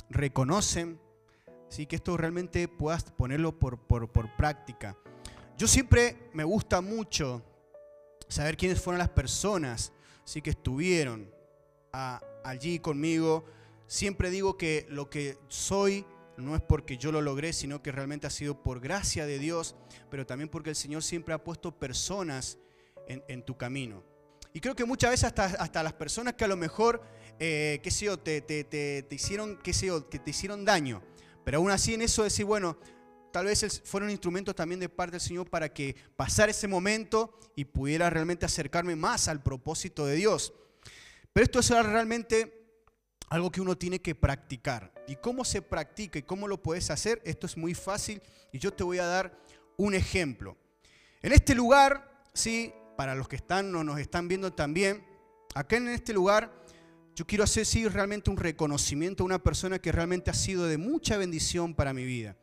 reconocen 0.08 1.00
¿sí? 1.68 1.86
que 1.86 1.96
esto 1.96 2.16
realmente 2.16 2.68
puedas 2.68 3.04
ponerlo 3.04 3.58
por, 3.58 3.78
por, 3.78 4.36
práctica? 4.36 4.96
Yo 5.56 5.66
siempre 5.66 6.30
me 6.32 6.44
gusta 6.44 6.80
mucho 6.80 7.42
saber 8.28 8.56
quiénes 8.56 8.80
fueron 8.80 8.98
las 8.98 9.08
personas 9.08 9.92
¿sí? 10.24 10.40
que 10.40 10.50
estuvieron 10.50 11.30
allí 12.44 12.78
conmigo. 12.78 13.44
Siempre 13.86 14.30
digo 14.30 14.56
que 14.56 14.86
lo 14.88 15.10
que 15.10 15.38
soy 15.48 16.06
no 16.38 16.54
es 16.54 16.62
porque 16.62 16.96
yo 16.96 17.12
lo 17.12 17.20
logré, 17.20 17.52
sino 17.52 17.82
que 17.82 17.92
realmente 17.92 18.26
ha 18.26 18.30
sido 18.30 18.62
por 18.62 18.80
gracia 18.80 19.26
de 19.26 19.38
Dios, 19.38 19.74
pero 20.10 20.26
también 20.26 20.48
porque 20.48 20.70
el 20.70 20.76
Señor 20.76 21.02
siempre 21.02 21.34
ha 21.34 21.42
puesto 21.42 21.78
personas 21.78 22.58
en, 23.08 23.42
tu 23.42 23.56
camino. 23.56 24.04
Y 24.52 24.60
creo 24.60 24.76
que 24.76 24.84
muchas 24.84 25.10
veces 25.10 25.24
hasta, 25.24 25.46
hasta 25.46 25.82
las 25.82 25.94
personas 25.94 26.34
que 26.34 26.44
a 26.44 26.48
lo 26.48 26.56
mejor, 26.56 27.02
eh, 27.38 27.80
qué 27.82 27.90
sé 27.90 28.06
yo, 28.06 28.18
te, 28.18 28.40
te, 28.40 29.06
hicieron, 29.10 29.58
qué 29.62 29.72
sé 29.72 29.86
yo, 29.86 30.08
que 30.08 30.18
te 30.18 30.30
hicieron 30.30 30.64
daño, 30.64 31.02
pero 31.44 31.58
aún 31.58 31.70
así 31.70 31.94
en 31.94 32.02
eso 32.02 32.22
decir, 32.22 32.44
bueno, 32.44 32.78
tal 33.32 33.46
vez 33.46 33.82
fueron 33.84 34.10
instrumentos 34.10 34.54
también 34.54 34.80
de 34.80 34.88
parte 34.88 35.12
del 35.12 35.20
Señor 35.20 35.48
para 35.48 35.72
que 35.72 35.96
pasara 36.16 36.50
ese 36.50 36.68
momento 36.68 37.38
y 37.56 37.64
pudiera 37.64 38.10
realmente 38.10 38.46
acercarme 38.46 38.94
más 38.94 39.28
al 39.28 39.42
propósito 39.42 40.06
de 40.06 40.16
Dios. 40.16 40.52
Pero 41.32 41.44
esto 41.44 41.60
es 41.60 41.68
realmente 41.70 42.57
algo 43.30 43.50
que 43.50 43.60
uno 43.60 43.76
tiene 43.76 44.00
que 44.00 44.14
practicar. 44.14 44.92
¿Y 45.06 45.16
cómo 45.16 45.44
se 45.44 45.62
practica 45.62 46.18
y 46.18 46.22
cómo 46.22 46.48
lo 46.48 46.62
puedes 46.62 46.90
hacer? 46.90 47.20
Esto 47.24 47.46
es 47.46 47.56
muy 47.56 47.74
fácil 47.74 48.22
y 48.52 48.58
yo 48.58 48.72
te 48.72 48.84
voy 48.84 48.98
a 48.98 49.06
dar 49.06 49.38
un 49.76 49.94
ejemplo. 49.94 50.56
En 51.22 51.32
este 51.32 51.54
lugar, 51.54 52.22
sí, 52.32 52.72
para 52.96 53.14
los 53.14 53.28
que 53.28 53.36
están 53.36 53.74
o 53.74 53.84
nos 53.84 53.98
están 53.98 54.28
viendo 54.28 54.52
también, 54.52 55.04
acá 55.54 55.76
en 55.76 55.88
este 55.88 56.12
lugar 56.12 56.52
yo 57.14 57.26
quiero 57.26 57.42
hacer 57.42 57.66
sí 57.66 57.88
realmente 57.88 58.30
un 58.30 58.36
reconocimiento 58.36 59.24
a 59.24 59.26
una 59.26 59.38
persona 59.40 59.80
que 59.80 59.90
realmente 59.90 60.30
ha 60.30 60.34
sido 60.34 60.66
de 60.66 60.78
mucha 60.78 61.16
bendición 61.16 61.74
para 61.74 61.92
mi 61.92 62.04
vida. 62.04 62.36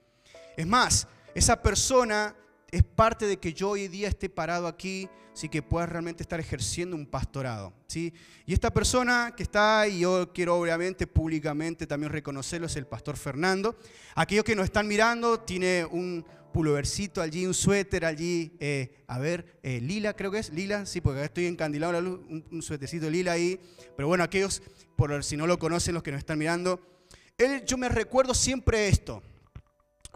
Es 0.58 0.68
más, 0.68 1.08
esa 1.34 1.62
persona 1.62 2.36
es 2.76 2.84
parte 2.84 3.26
de 3.26 3.38
que 3.38 3.54
yo 3.54 3.70
hoy 3.70 3.88
día 3.88 4.10
esté 4.10 4.30
parado 4.30 4.68
aquí, 4.68 5.08
sí 5.34 5.48
que 5.48 5.62
pueda 5.62 5.86
realmente 5.86 6.24
estar 6.24 6.42
ejerciendo 6.42 6.98
un 6.98 7.06
pastorado. 7.06 7.72
¿sí? 7.88 8.14
Y 8.46 8.54
esta 8.54 8.70
persona 8.70 9.34
que 9.36 9.44
está, 9.44 9.88
y 9.88 10.00
yo 10.00 10.34
quiero 10.34 10.58
obviamente 10.58 11.08
públicamente 11.08 11.88
también 11.88 12.12
reconocerlo, 12.12 12.68
es 12.68 12.76
el 12.76 12.86
pastor 12.86 13.16
Fernando. 13.16 13.78
Aquellos 14.14 14.44
que 14.44 14.58
nos 14.58 14.66
están 14.66 14.88
mirando, 14.88 15.40
tiene 15.40 15.86
un 15.86 16.26
pulovercito 16.52 17.22
allí, 17.22 17.46
un 17.46 17.54
suéter 17.54 18.04
allí, 18.04 18.58
eh, 18.60 19.04
a 19.08 19.20
ver, 19.20 19.58
eh, 19.64 19.80
lila 19.80 20.14
creo 20.14 20.30
que 20.32 20.40
es, 20.40 20.52
lila, 20.52 20.86
sí, 20.86 21.00
porque 21.00 21.24
estoy 21.24 21.46
encandilado 21.46 21.94
la 21.94 22.02
luz, 22.02 22.20
un, 22.28 22.46
un 22.52 22.62
suétercito 22.62 23.10
lila 23.10 23.32
ahí. 23.32 23.58
Pero 23.96 24.10
bueno, 24.10 24.26
aquellos, 24.26 24.62
por 24.98 25.24
si 25.24 25.38
no 25.38 25.48
lo 25.48 25.58
conocen, 25.58 25.94
los 25.94 26.04
que 26.04 26.12
nos 26.12 26.20
están 26.20 26.40
mirando, 26.40 26.82
él, 27.38 27.64
yo 27.66 27.78
me 27.78 27.88
recuerdo 27.88 28.34
siempre 28.34 28.90
esto. 28.90 29.24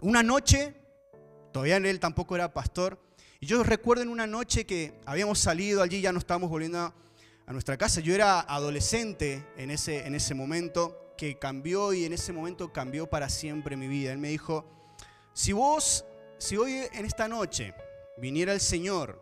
una 0.02 0.22
noche, 0.22 0.74
todavía 1.52 1.76
él 1.76 2.00
tampoco 2.00 2.34
era 2.34 2.52
pastor, 2.52 2.98
y 3.42 3.46
yo 3.46 3.62
recuerdo 3.62 4.02
en 4.02 4.10
una 4.10 4.26
noche 4.26 4.66
que 4.66 4.92
habíamos 5.06 5.38
salido 5.38 5.82
allí, 5.82 6.02
ya 6.02 6.12
no 6.12 6.18
estábamos 6.18 6.50
volviendo 6.50 6.78
a, 6.78 6.94
nuestra 7.52 7.76
casa. 7.76 8.00
Yo 8.00 8.14
era 8.14 8.38
adolescente 8.40 9.44
en 9.56 9.72
ese, 9.72 10.06
en 10.06 10.14
ese 10.14 10.34
momento, 10.34 11.14
que 11.16 11.38
cambió 11.38 11.92
y 11.92 12.04
en 12.04 12.12
ese 12.12 12.32
momento 12.32 12.72
cambió 12.72 13.08
para 13.08 13.28
siempre 13.28 13.76
mi 13.76 13.88
vida. 13.88 14.12
Él 14.12 14.18
me 14.18 14.28
dijo, 14.28 14.66
si 15.32 15.52
vos, 15.52 16.04
si 16.38 16.56
hoy 16.58 16.82
en 16.92 17.04
esta 17.04 17.28
noche 17.28 17.74
viniera 18.18 18.52
el 18.52 18.60
Señor, 18.60 19.20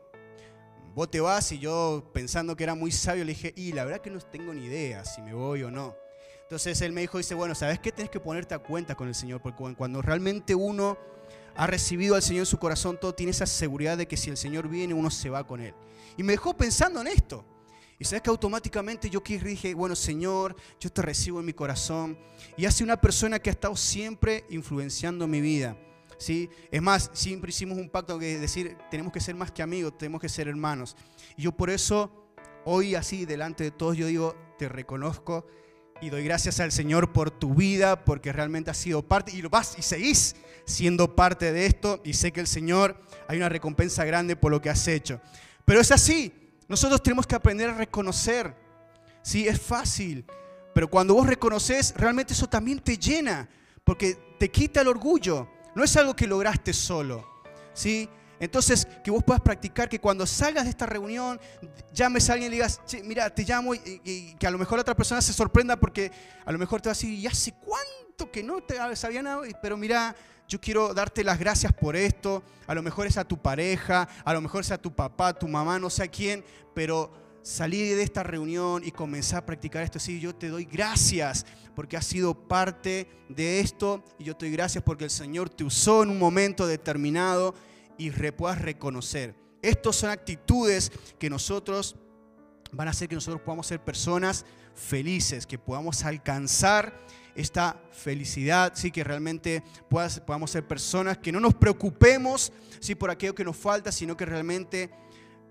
vos 0.95 1.11
te 1.11 1.21
vas 1.21 1.53
y 1.53 1.61
yo 1.61 2.11
pensando 2.12 2.57
que 2.57 2.64
era 2.64 2.75
muy 2.75 2.91
sabio 2.91 3.25
le 3.25 3.35
dije, 3.35 3.53
y 3.57 3.73
la 3.73 3.85
verdad 3.85 4.01
que 4.01 4.11
no 4.11 4.21
tengo 4.21 4.53
ni 4.53 4.67
idea 4.67 5.05
si 5.05 5.23
me 5.23 5.33
voy 5.33 5.62
o 5.62 5.71
no. 5.71 5.97
Entonces 6.43 6.81
él 6.83 6.93
me 6.93 7.03
dijo, 7.03 7.19
dice, 7.19 7.35
bueno, 7.35 7.55
¿sabes 7.55 7.79
qué? 7.79 7.93
Tienes 7.93 8.11
que 8.11 8.21
ponerte 8.21 8.55
a 8.55 8.59
cuenta 8.59 8.97
con 8.97 9.07
el 9.07 9.14
Señor, 9.14 9.41
porque 9.41 9.77
cuando 9.77 10.03
realmente 10.03 10.55
uno 10.55 10.99
ha 11.59 11.66
recibido 11.66 12.14
al 12.14 12.23
Señor 12.23 12.42
en 12.42 12.47
su 12.47 12.57
corazón, 12.57 12.99
todo 13.01 13.12
tiene 13.12 13.33
esa 13.33 13.44
seguridad 13.44 13.99
de 13.99 14.07
que 14.07 14.16
si 14.16 14.31
el 14.31 14.37
Señor 14.37 14.68
viene, 14.68 14.94
uno 14.94 15.11
se 15.11 15.29
va 15.29 15.44
con 15.44 15.61
Él. 15.61 15.75
Y 16.16 16.23
me 16.23 16.33
dejó 16.33 16.57
pensando 16.57 17.01
en 17.01 17.09
esto. 17.09 17.44
Y 17.99 18.05
sabes 18.05 18.23
que 18.23 18.31
automáticamente 18.31 19.11
yo 19.11 19.21
dije, 19.27 19.75
bueno, 19.75 19.97
Señor, 19.97 20.55
yo 20.79 20.88
te 20.88 21.03
recibo 21.03 21.40
en 21.40 21.47
mi 21.47 21.53
corazón. 21.53 22.16
Y 22.57 22.64
hace 22.64 22.85
una 22.85 22.97
persona 22.97 23.40
que 23.40 23.51
ha 23.51 23.53
estado 23.53 23.75
siempre 23.75 24.44
influenciando 24.51 25.27
mi 25.27 25.40
vida. 25.40 25.77
¿sí? 26.16 26.49
Es 26.71 26.81
más, 26.81 27.11
siempre 27.12 27.51
hicimos 27.51 27.77
un 27.77 27.90
pacto 27.90 28.21
que 28.21 28.38
decir, 28.38 28.79
tenemos 28.88 29.12
que 29.12 29.18
ser 29.18 29.35
más 29.35 29.51
que 29.51 29.61
amigos, 29.61 29.99
tenemos 29.99 30.21
que 30.21 30.29
ser 30.29 30.47
hermanos. 30.47 30.97
Y 31.37 31.42
yo 31.42 31.51
por 31.51 31.71
eso, 31.71 32.31
hoy 32.66 32.94
así, 32.94 33.25
delante 33.25 33.64
de 33.64 33.73
todos, 33.73 33.97
yo 33.97 34.07
digo, 34.07 34.37
te 34.59 34.68
reconozco 34.68 35.44
y 36.01 36.11
doy 36.11 36.25
gracias 36.25 36.61
al 36.61 36.73
Señor 36.73 37.13
por 37.13 37.31
tu 37.31 37.55
vida, 37.55 38.05
porque 38.05 38.33
realmente 38.33 38.71
has 38.71 38.77
sido 38.77 39.03
parte 39.03 39.33
y 39.33 39.43
lo 39.43 39.51
vas 39.51 39.77
y 39.79 39.83
seguís 39.83 40.37
siendo 40.65 41.17
parte 41.17 41.53
de 41.53 41.67
esto. 41.67 42.01
Y 42.05 42.15
sé 42.15 42.33
que 42.33 42.41
el 42.41 42.47
Señor 42.47 43.01
hay 43.27 43.39
una 43.39 43.49
recompensa 43.49 44.05
grande 44.05 44.37
por 44.37 44.51
lo 44.51 44.61
que 44.61 44.71
has 44.71 44.87
hecho. 44.89 45.21
Pero 45.65 45.81
es 45.81 45.91
así. 45.91 46.33
Nosotros 46.69 47.03
tenemos 47.03 47.27
que 47.27 47.35
aprender 47.35 47.71
a 47.71 47.75
reconocer. 47.75 48.55
Sí, 49.23 49.49
es 49.49 49.61
fácil. 49.61 50.25
Pero 50.75 50.89
cuando 50.89 51.15
vos 51.15 51.27
reconoces, 51.27 51.95
realmente 51.97 52.33
eso 52.33 52.47
también 52.47 52.79
te 52.79 52.97
llena, 52.97 53.49
porque 53.85 54.17
te 54.39 54.51
quita 54.51 54.83
el 54.83 54.89
orgullo. 54.89 55.49
No 55.75 55.83
es 55.83 55.97
algo 55.97 56.15
que 56.15 56.27
lograste 56.27 56.73
solo. 56.73 57.27
¿sí? 57.79 58.09
Entonces, 58.40 58.87
que 59.03 59.11
vos 59.11 59.24
puedas 59.24 59.42
practicar 59.42 59.88
que 59.88 60.01
cuando 60.01 60.27
salgas 60.27 60.64
de 60.64 60.70
esta 60.70 60.87
reunión, 60.87 61.40
llames 61.92 62.31
a 62.31 62.35
alguien 62.35 62.53
y 62.53 62.57
digas, 62.57 62.81
mira, 63.05 63.31
te 63.31 63.44
llamo 63.44 63.74
y, 63.74 64.35
que 64.38 64.46
a 64.46 64.51
lo 64.51 64.59
mejor 64.59 64.79
la 64.79 64.83
otra 64.83 64.96
persona 64.96 65.20
se 65.20 65.33
sorprenda 65.33 65.77
porque 65.77 66.11
a 66.44 66.53
lo 66.53 66.59
mejor 66.59 66.81
te 66.81 66.88
va 66.88 66.92
a 66.92 66.94
decir, 66.94 67.11
¿y 67.11 67.27
hace 67.27 67.53
cuánto 67.53 68.31
que 68.31 68.42
no 68.42 68.61
te 68.61 68.77
sabía 68.96 69.22
nada? 69.22 69.42
Pero 69.61 69.77
mira, 69.77 70.14
yo 70.48 70.61
quiero 70.61 70.94
darte 70.94 71.24
las 71.24 71.38
gracias 71.38 71.72
por 71.72 71.94
esto. 71.96 72.42
A 72.66 72.74
lo 72.74 72.83
mejor 72.83 73.07
es 73.07 73.16
a 73.18 73.24
tu 73.24 73.37
pareja, 73.38 74.09
a 74.24 74.33
lo 74.33 74.40
mejor 74.40 74.62
es 74.62 74.70
a 74.70 74.79
tu 74.79 74.94
papá, 74.94 75.33
tu 75.33 75.48
mamá, 75.48 75.79
no 75.79 75.90
sé 75.90 76.05
a 76.05 76.09
quién, 76.09 76.44
pero 76.74 77.12
salir 77.42 77.96
de 77.96 78.03
esta 78.03 78.22
reunión 78.22 78.83
y 78.85 78.90
comenzar 78.90 79.40
a 79.40 79.46
practicar 79.46 79.83
esto. 79.83 79.98
Sí, 79.98 80.20
yo 80.20 80.35
te 80.35 80.48
doy 80.48 80.64
gracias 80.64 81.44
porque 81.74 81.96
has 81.96 82.07
sido 82.07 82.35
parte 82.35 83.09
de 83.29 83.61
esto 83.61 84.05
y 84.18 84.24
yo 84.24 84.37
te 84.37 84.46
doy 84.46 84.53
gracias 84.53 84.83
porque 84.85 85.05
el 85.05 85.11
Señor 85.11 85.51
te 85.51 85.64
usó 85.64 86.03
en 86.03 86.11
un 86.11 86.18
momento 86.18 86.66
determinado 86.66 87.55
y 87.99 88.11
puedas 88.33 88.61
reconocer. 88.61 89.35
Estas 89.61 89.97
son 89.97 90.11
actitudes 90.11 90.91
que 91.19 91.29
nosotros 91.29 91.97
van 92.73 92.89
a 92.89 92.93
hacer 92.93 93.09
que 93.09 93.15
nosotros 93.15 93.43
podamos 93.43 93.67
ser 93.67 93.81
personas 93.83 94.45
felices, 94.75 95.47
que 95.47 95.59
podamos 95.59 96.05
alcanzar 96.05 96.99
esta 97.35 97.81
felicidad, 97.93 98.73
¿sí? 98.75 98.91
que 98.91 99.05
realmente 99.05 99.63
podamos 99.89 100.51
ser 100.51 100.67
personas 100.67 101.19
que 101.19 101.33
no 101.33 101.41
nos 101.41 101.55
preocupemos 101.55 102.53
¿sí? 102.81 102.95
por 102.95 103.11
aquello 103.11 103.35
que 103.35 103.45
nos 103.45 103.57
falta, 103.57 103.93
sino 103.93 104.17
que 104.17 104.27
realmente, 104.27 104.91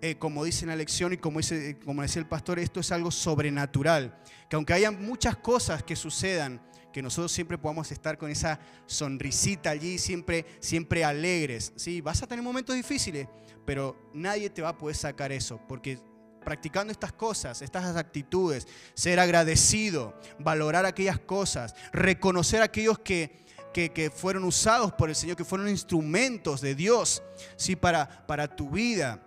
eh, 0.01 0.15
como 0.15 0.43
dice 0.43 0.65
en 0.65 0.69
la 0.69 0.75
lección 0.75 1.13
y 1.13 1.17
como, 1.17 1.39
dice, 1.39 1.77
como 1.83 2.01
decía 2.01 2.21
el 2.21 2.27
pastor, 2.27 2.59
esto 2.59 2.79
es 2.79 2.91
algo 2.91 3.11
sobrenatural, 3.11 4.17
que 4.49 4.55
aunque 4.55 4.73
haya 4.73 4.91
muchas 4.91 5.37
cosas 5.37 5.83
que 5.83 5.95
sucedan, 5.95 6.61
que 6.97 7.03
nosotros 7.03 7.31
siempre 7.31 7.59
podamos 7.59 7.91
estar 7.91 8.17
con 8.17 8.31
esa 8.31 8.59
sonrisita 8.87 9.69
allí, 9.69 9.99
siempre, 9.99 10.47
siempre 10.59 11.03
alegres. 11.05 11.71
¿sí? 11.75 12.01
Vas 12.01 12.23
a 12.23 12.25
tener 12.25 12.43
momentos 12.43 12.75
difíciles, 12.75 13.27
pero 13.67 14.09
nadie 14.15 14.49
te 14.49 14.63
va 14.63 14.69
a 14.69 14.77
poder 14.79 14.95
sacar 14.95 15.31
eso, 15.31 15.61
porque 15.69 15.99
practicando 16.43 16.91
estas 16.91 17.13
cosas, 17.13 17.61
estas 17.61 17.95
actitudes, 17.95 18.67
ser 18.95 19.19
agradecido, 19.19 20.19
valorar 20.39 20.87
aquellas 20.87 21.19
cosas, 21.19 21.75
reconocer 21.93 22.63
aquellos 22.63 22.97
que, 22.97 23.45
que, 23.73 24.11
fueron 24.11 24.43
usados 24.43 24.91
por 24.91 25.09
el 25.09 25.15
Señor, 25.15 25.37
que 25.37 25.45
fueron 25.45 25.69
instrumentos 25.69 26.61
de 26.61 26.73
Dios 26.73 27.21
¿sí? 27.57 27.75
para, 27.75 28.25
para 28.25 28.47
tu 28.47 28.71
vida. 28.71 29.21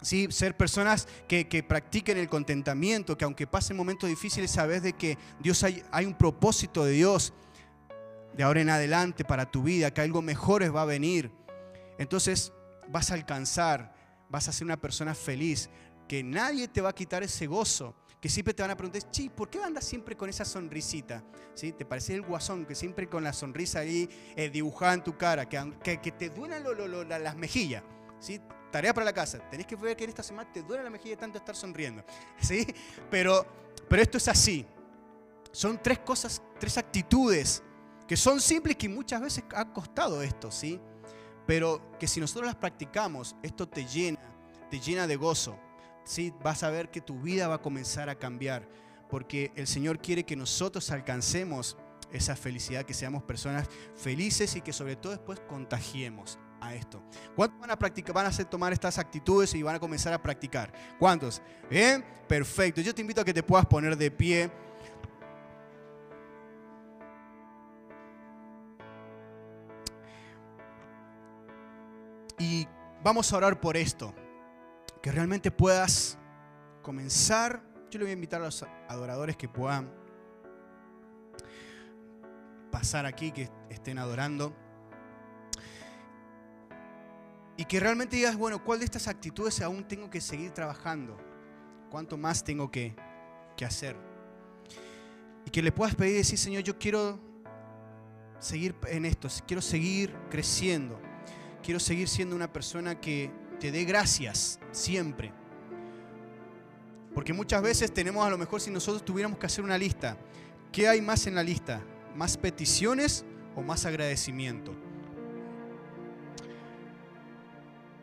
¿Sí? 0.00 0.28
Ser 0.30 0.56
personas 0.56 1.08
que, 1.28 1.64
practiquen 1.66 2.18
el 2.18 2.28
contentamiento, 2.28 3.16
que 3.16 3.24
aunque 3.24 3.46
pasen 3.46 3.76
momentos 3.76 4.08
difíciles, 4.08 4.50
sabes 4.50 4.82
de 4.82 4.92
que 4.92 5.18
Dios 5.40 5.62
hay, 5.62 5.82
un 6.04 6.14
propósito 6.14 6.84
de 6.84 6.92
Dios 6.92 7.32
de 8.34 8.42
ahora 8.42 8.60
en 8.60 8.70
adelante 8.70 9.24
para 9.24 9.50
tu 9.50 9.62
vida, 9.62 9.92
que 9.92 10.02
algo 10.02 10.22
mejor 10.22 10.62
va 10.74 10.82
a 10.82 10.86
venir. 10.86 11.30
Entonces 11.98 12.52
vas 12.88 13.10
a 13.10 13.14
alcanzar, 13.14 13.94
vas 14.28 14.48
a 14.48 14.52
ser 14.52 14.66
una 14.66 14.76
persona 14.76 15.14
feliz, 15.14 15.70
que 16.06 16.22
nadie 16.22 16.68
te 16.68 16.80
va 16.80 16.90
a 16.90 16.94
quitar 16.94 17.22
ese 17.22 17.46
gozo, 17.46 17.94
que 18.20 18.28
siempre 18.28 18.54
te 18.54 18.62
van 18.62 18.70
a 18.70 18.76
preguntar, 18.76 19.10
chi, 19.10 19.28
¿por 19.28 19.48
qué 19.48 19.62
andas 19.62 19.84
siempre 19.84 20.16
con 20.16 20.28
esa 20.28 20.44
sonrisita? 20.44 21.24
¿Sí? 21.54 21.72
¿Te 21.72 21.84
parece 21.84 22.14
el 22.14 22.22
guasón 22.22 22.66
que 22.66 22.74
siempre 22.74 23.08
con 23.08 23.24
la 23.24 23.32
sonrisa 23.32 23.80
ahí 23.80 24.08
eh, 24.36 24.50
dibujada 24.50 24.94
en 24.94 25.04
tu 25.04 25.16
cara, 25.16 25.48
que, 25.48 25.98
que, 26.00 26.12
te 26.12 26.28
duelen 26.28 26.62
las 27.08 27.36
mejillas? 27.36 27.82
¿Sí? 28.20 28.40
Tarea 28.76 28.92
para 28.92 29.06
la 29.06 29.12
casa. 29.14 29.38
Tenés 29.50 29.66
que 29.66 29.74
ver 29.74 29.96
que 29.96 30.04
en 30.04 30.10
esta 30.10 30.22
semana 30.22 30.52
te 30.52 30.62
duele 30.62 30.84
la 30.84 30.90
mejilla 30.90 31.16
tanto 31.16 31.38
estar 31.38 31.56
sonriendo. 31.56 32.04
¿Sí? 32.40 32.66
Pero, 33.10 33.46
pero 33.88 34.02
esto 34.02 34.18
es 34.18 34.28
así. 34.28 34.66
Son 35.50 35.80
tres 35.82 36.00
cosas, 36.00 36.42
tres 36.60 36.76
actitudes 36.76 37.62
que 38.06 38.18
son 38.18 38.38
simples 38.38 38.76
que 38.76 38.86
muchas 38.86 39.22
veces 39.22 39.44
ha 39.54 39.72
costado 39.72 40.20
esto, 40.22 40.50
¿sí? 40.50 40.78
Pero 41.46 41.96
que 41.98 42.06
si 42.06 42.20
nosotros 42.20 42.46
las 42.46 42.56
practicamos, 42.56 43.34
esto 43.42 43.66
te 43.66 43.86
llena, 43.86 44.18
te 44.70 44.78
llena 44.78 45.06
de 45.06 45.16
gozo. 45.16 45.58
¿sí? 46.04 46.34
Vas 46.42 46.62
a 46.62 46.68
ver 46.68 46.90
que 46.90 47.00
tu 47.00 47.18
vida 47.18 47.48
va 47.48 47.54
a 47.54 47.62
comenzar 47.62 48.10
a 48.10 48.16
cambiar, 48.16 48.68
porque 49.08 49.52
el 49.56 49.66
Señor 49.66 50.00
quiere 50.00 50.24
que 50.24 50.36
nosotros 50.36 50.90
alcancemos 50.90 51.78
esa 52.12 52.36
felicidad, 52.36 52.84
que 52.84 52.94
seamos 52.94 53.22
personas 53.22 53.68
felices 53.96 54.54
y 54.54 54.60
que 54.60 54.74
sobre 54.74 54.96
todo 54.96 55.12
después 55.12 55.40
contagiemos 55.48 56.38
a 56.60 56.74
esto. 56.74 57.02
¿Cuántos 57.34 57.60
van 57.60 57.70
a 57.70 57.78
practicar, 57.78 58.14
van 58.14 58.26
a 58.26 58.28
hacer 58.28 58.46
tomar 58.46 58.72
estas 58.72 58.98
actitudes 58.98 59.54
y 59.54 59.62
van 59.62 59.76
a 59.76 59.80
comenzar 59.80 60.12
a 60.12 60.22
practicar? 60.22 60.72
¿Cuántos? 60.98 61.42
Bien, 61.70 62.04
perfecto. 62.28 62.80
Yo 62.80 62.94
te 62.94 63.00
invito 63.00 63.20
a 63.20 63.24
que 63.24 63.34
te 63.34 63.42
puedas 63.42 63.66
poner 63.66 63.96
de 63.96 64.10
pie. 64.10 64.50
Y 72.38 72.68
vamos 73.02 73.32
a 73.32 73.36
orar 73.36 73.60
por 73.60 73.76
esto, 73.76 74.14
que 75.02 75.10
realmente 75.10 75.50
puedas 75.50 76.18
comenzar. 76.82 77.62
Yo 77.90 77.98
le 77.98 78.04
voy 78.04 78.10
a 78.10 78.14
invitar 78.14 78.40
a 78.42 78.44
los 78.44 78.64
adoradores 78.88 79.36
que 79.36 79.48
puedan 79.48 79.90
pasar 82.70 83.06
aquí, 83.06 83.32
que 83.32 83.48
estén 83.70 83.98
adorando. 83.98 84.54
Y 87.56 87.64
que 87.64 87.80
realmente 87.80 88.16
digas, 88.16 88.36
bueno, 88.36 88.62
¿cuál 88.62 88.80
de 88.80 88.84
estas 88.84 89.08
actitudes 89.08 89.60
aún 89.62 89.86
tengo 89.88 90.10
que 90.10 90.20
seguir 90.20 90.50
trabajando? 90.50 91.16
¿Cuánto 91.90 92.18
más 92.18 92.44
tengo 92.44 92.70
que, 92.70 92.94
hacer? 93.64 93.96
Y 95.46 95.50
que 95.50 95.62
le 95.62 95.72
puedas 95.72 95.94
pedir 95.94 96.14
y 96.14 96.18
decir, 96.18 96.38
Señor, 96.38 96.62
yo 96.62 96.78
quiero 96.78 97.18
seguir 98.38 98.74
en 98.88 99.06
esto, 99.06 99.28
quiero 99.46 99.62
seguir 99.62 100.14
creciendo, 100.30 101.00
quiero 101.62 101.80
seguir 101.80 102.08
siendo 102.08 102.36
una 102.36 102.52
persona 102.52 103.00
que 103.00 103.30
te 103.58 103.72
dé 103.72 103.84
gracias 103.84 104.60
siempre. 104.72 105.32
Porque 107.14 107.32
muchas 107.32 107.62
veces 107.62 107.94
tenemos, 107.94 108.26
a 108.26 108.28
lo 108.28 108.36
mejor 108.36 108.60
si 108.60 108.70
nosotros 108.70 109.02
tuviéramos 109.02 109.38
que 109.38 109.46
hacer 109.46 109.64
una 109.64 109.78
lista, 109.78 110.18
¿qué 110.70 110.86
hay 110.88 111.00
más 111.00 111.26
en 111.26 111.34
la 111.34 111.42
lista? 111.42 111.82
¿Más 112.14 112.36
peticiones 112.36 113.24
o 113.54 113.62
más 113.62 113.86
agradecimiento? 113.86 114.85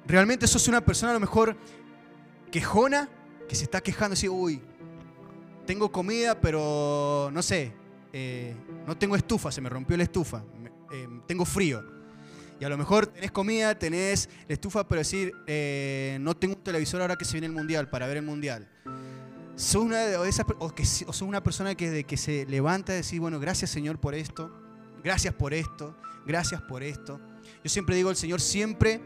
Realmente 0.05 0.47
sos 0.47 0.67
una 0.67 0.81
persona 0.81 1.11
a 1.11 1.13
lo 1.13 1.19
mejor 1.19 1.55
quejona, 2.51 3.09
que 3.47 3.55
se 3.55 3.63
está 3.63 3.81
quejando 3.81 4.13
así, 4.13 4.27
uy, 4.27 4.61
tengo 5.65 5.91
comida, 5.91 6.39
pero 6.39 7.29
no 7.31 7.41
sé, 7.41 7.73
eh, 8.11 8.55
no 8.85 8.97
tengo 8.97 9.15
estufa, 9.15 9.51
se 9.51 9.61
me 9.61 9.69
rompió 9.69 9.95
la 9.97 10.03
estufa, 10.03 10.43
eh, 10.91 11.07
tengo 11.25 11.45
frío. 11.45 11.83
Y 12.59 12.65
a 12.65 12.69
lo 12.69 12.77
mejor 12.77 13.07
tenés 13.07 13.31
comida, 13.31 13.77
tenés 13.77 14.29
la 14.47 14.53
estufa, 14.53 14.87
pero 14.87 14.99
decir, 14.99 15.33
eh, 15.47 16.17
no 16.21 16.35
tengo 16.35 16.55
un 16.55 16.63
televisor 16.63 17.01
ahora 17.01 17.15
que 17.15 17.25
se 17.25 17.33
viene 17.33 17.47
el 17.47 17.53
mundial, 17.53 17.89
para 17.89 18.05
ver 18.07 18.17
el 18.17 18.23
mundial. 18.23 18.69
Sos 19.55 19.83
una, 19.83 20.03
o 20.59 20.73
que, 20.73 20.85
sos 20.85 21.21
una 21.21 21.41
persona 21.43 21.75
que, 21.75 21.89
de 21.89 22.03
que 22.03 22.17
se 22.17 22.45
levanta 22.45 22.93
y 22.93 22.97
decir, 22.97 23.19
bueno, 23.19 23.39
gracias 23.39 23.69
Señor 23.69 23.99
por 23.99 24.15
esto, 24.15 24.51
gracias 25.03 25.33
por 25.33 25.53
esto, 25.53 25.97
gracias 26.25 26.61
por 26.61 26.83
esto. 26.83 27.19
Yo 27.63 27.69
siempre 27.69 27.95
digo, 27.95 28.09
el 28.09 28.15
Señor 28.15 28.41
siempre 28.41 29.01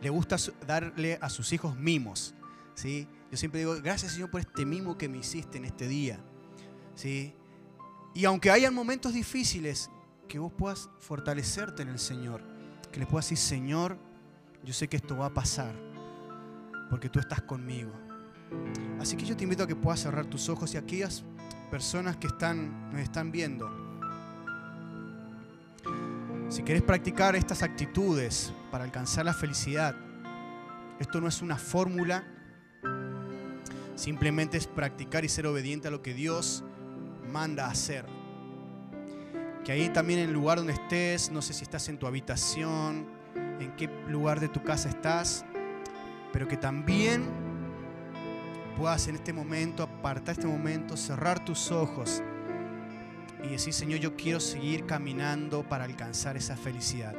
le 0.00 0.10
gusta 0.10 0.36
darle 0.66 1.18
a 1.20 1.28
sus 1.28 1.52
hijos 1.52 1.76
mimos. 1.76 2.34
¿sí? 2.74 3.08
Yo 3.30 3.36
siempre 3.36 3.60
digo, 3.60 3.74
gracias 3.82 4.12
Señor 4.12 4.30
por 4.30 4.40
este 4.40 4.64
mimo 4.64 4.96
que 4.96 5.08
me 5.08 5.18
hiciste 5.18 5.58
en 5.58 5.64
este 5.64 5.88
día. 5.88 6.18
¿sí? 6.94 7.34
Y 8.14 8.24
aunque 8.24 8.50
hayan 8.50 8.74
momentos 8.74 9.12
difíciles, 9.12 9.90
que 10.28 10.38
vos 10.38 10.52
puedas 10.52 10.90
fortalecerte 10.98 11.82
en 11.82 11.88
el 11.88 11.98
Señor. 11.98 12.42
Que 12.92 13.00
le 13.00 13.06
puedas 13.06 13.24
decir, 13.28 13.38
Señor, 13.38 13.98
yo 14.62 14.72
sé 14.72 14.88
que 14.88 14.96
esto 14.96 15.16
va 15.16 15.26
a 15.26 15.34
pasar, 15.34 15.74
porque 16.90 17.08
tú 17.08 17.18
estás 17.18 17.42
conmigo. 17.42 17.90
Así 19.00 19.16
que 19.16 19.24
yo 19.24 19.36
te 19.36 19.44
invito 19.44 19.64
a 19.64 19.66
que 19.66 19.76
puedas 19.76 20.00
cerrar 20.00 20.26
tus 20.26 20.48
ojos 20.48 20.74
y 20.74 20.76
aquellas 20.76 21.24
personas 21.70 22.16
que 22.16 22.28
están, 22.28 22.90
nos 22.92 23.00
están 23.00 23.30
viendo, 23.30 23.68
si 26.48 26.62
querés 26.62 26.82
practicar 26.82 27.36
estas 27.36 27.62
actitudes 27.62 28.52
para 28.70 28.84
alcanzar 28.84 29.24
la 29.24 29.34
felicidad, 29.34 29.94
esto 30.98 31.20
no 31.20 31.28
es 31.28 31.42
una 31.42 31.56
fórmula, 31.56 32.24
simplemente 33.94 34.56
es 34.56 34.66
practicar 34.66 35.24
y 35.24 35.28
ser 35.28 35.46
obediente 35.46 35.88
a 35.88 35.90
lo 35.90 36.02
que 36.02 36.14
Dios 36.14 36.64
manda 37.30 37.66
hacer. 37.66 38.06
Que 39.64 39.72
ahí 39.72 39.90
también 39.90 40.20
en 40.20 40.28
el 40.28 40.34
lugar 40.34 40.58
donde 40.58 40.72
estés, 40.72 41.30
no 41.30 41.42
sé 41.42 41.52
si 41.52 41.64
estás 41.64 41.88
en 41.90 41.98
tu 41.98 42.06
habitación, 42.06 43.06
en 43.60 43.76
qué 43.76 43.90
lugar 44.08 44.40
de 44.40 44.48
tu 44.48 44.62
casa 44.62 44.88
estás, 44.88 45.44
pero 46.32 46.48
que 46.48 46.56
también 46.56 47.26
puedas 48.78 49.06
en 49.08 49.16
este 49.16 49.34
momento, 49.34 49.82
apartar 49.82 50.32
este 50.32 50.46
momento, 50.46 50.96
cerrar 50.96 51.44
tus 51.44 51.70
ojos 51.70 52.22
y 53.42 53.48
decir, 53.48 53.72
Señor, 53.72 54.00
yo 54.00 54.16
quiero 54.16 54.40
seguir 54.40 54.86
caminando 54.86 55.62
para 55.62 55.84
alcanzar 55.84 56.36
esa 56.36 56.56
felicidad, 56.56 57.14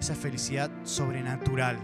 esa 0.00 0.14
felicidad 0.14 0.70
sobrenatural. 0.84 1.78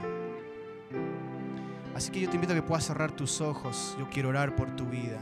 Así 1.94 2.10
que 2.10 2.20
yo 2.20 2.28
te 2.28 2.36
invito 2.36 2.52
a 2.52 2.56
que 2.56 2.62
puedas 2.62 2.84
cerrar 2.84 3.12
tus 3.12 3.40
ojos, 3.40 3.96
yo 3.98 4.08
quiero 4.08 4.28
orar 4.28 4.54
por 4.54 4.74
tu 4.76 4.86
vida. 4.86 5.18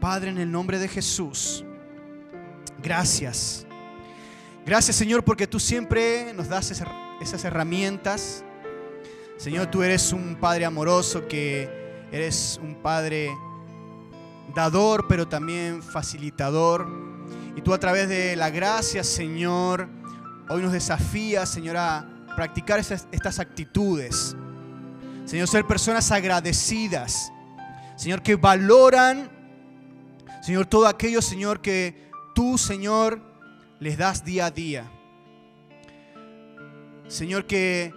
Padre, 0.00 0.30
en 0.30 0.38
el 0.38 0.50
nombre 0.50 0.78
de 0.78 0.88
Jesús, 0.88 1.64
gracias. 2.82 3.66
Gracias 4.64 4.96
Señor 4.96 5.24
porque 5.24 5.46
tú 5.46 5.58
siempre 5.58 6.32
nos 6.34 6.48
das 6.48 6.70
esas 6.70 7.44
herramientas. 7.44 8.44
Señor, 9.36 9.68
tú 9.68 9.82
eres 9.82 10.12
un 10.12 10.36
Padre 10.36 10.66
amoroso 10.66 11.26
que 11.26 11.68
eres 12.12 12.60
un 12.62 12.74
Padre 12.74 13.30
dador, 14.54 15.06
pero 15.08 15.26
también 15.26 15.82
facilitador. 15.82 17.09
Y 17.56 17.62
tú 17.62 17.74
a 17.74 17.78
través 17.78 18.08
de 18.08 18.36
la 18.36 18.50
gracia, 18.50 19.02
Señor, 19.02 19.88
hoy 20.48 20.62
nos 20.62 20.72
desafías, 20.72 21.48
Señor, 21.48 21.76
a 21.76 22.08
practicar 22.36 22.78
estas 22.80 23.38
actitudes. 23.38 24.36
Señor, 25.24 25.48
ser 25.48 25.66
personas 25.66 26.10
agradecidas. 26.10 27.32
Señor, 27.96 28.22
que 28.22 28.36
valoran, 28.36 29.30
Señor, 30.42 30.66
todo 30.66 30.86
aquello, 30.86 31.20
Señor, 31.20 31.60
que 31.60 32.10
tú, 32.34 32.56
Señor, 32.56 33.20
les 33.78 33.98
das 33.98 34.24
día 34.24 34.46
a 34.46 34.50
día. 34.50 34.90
Señor, 37.08 37.46
que, 37.46 37.92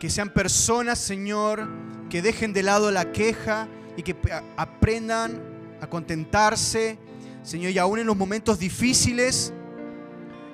que 0.00 0.08
sean 0.08 0.30
personas, 0.30 0.98
Señor, 0.98 1.68
que 2.08 2.22
dejen 2.22 2.52
de 2.52 2.62
lado 2.62 2.90
la 2.90 3.12
queja 3.12 3.68
y 3.96 4.02
que 4.02 4.16
aprendan 4.56 5.42
a 5.80 5.88
contentarse 5.88 6.98
Señor, 7.44 7.70
y 7.70 7.78
aún 7.78 8.00
en 8.00 8.06
los 8.06 8.16
momentos 8.16 8.58
difíciles, 8.58 9.52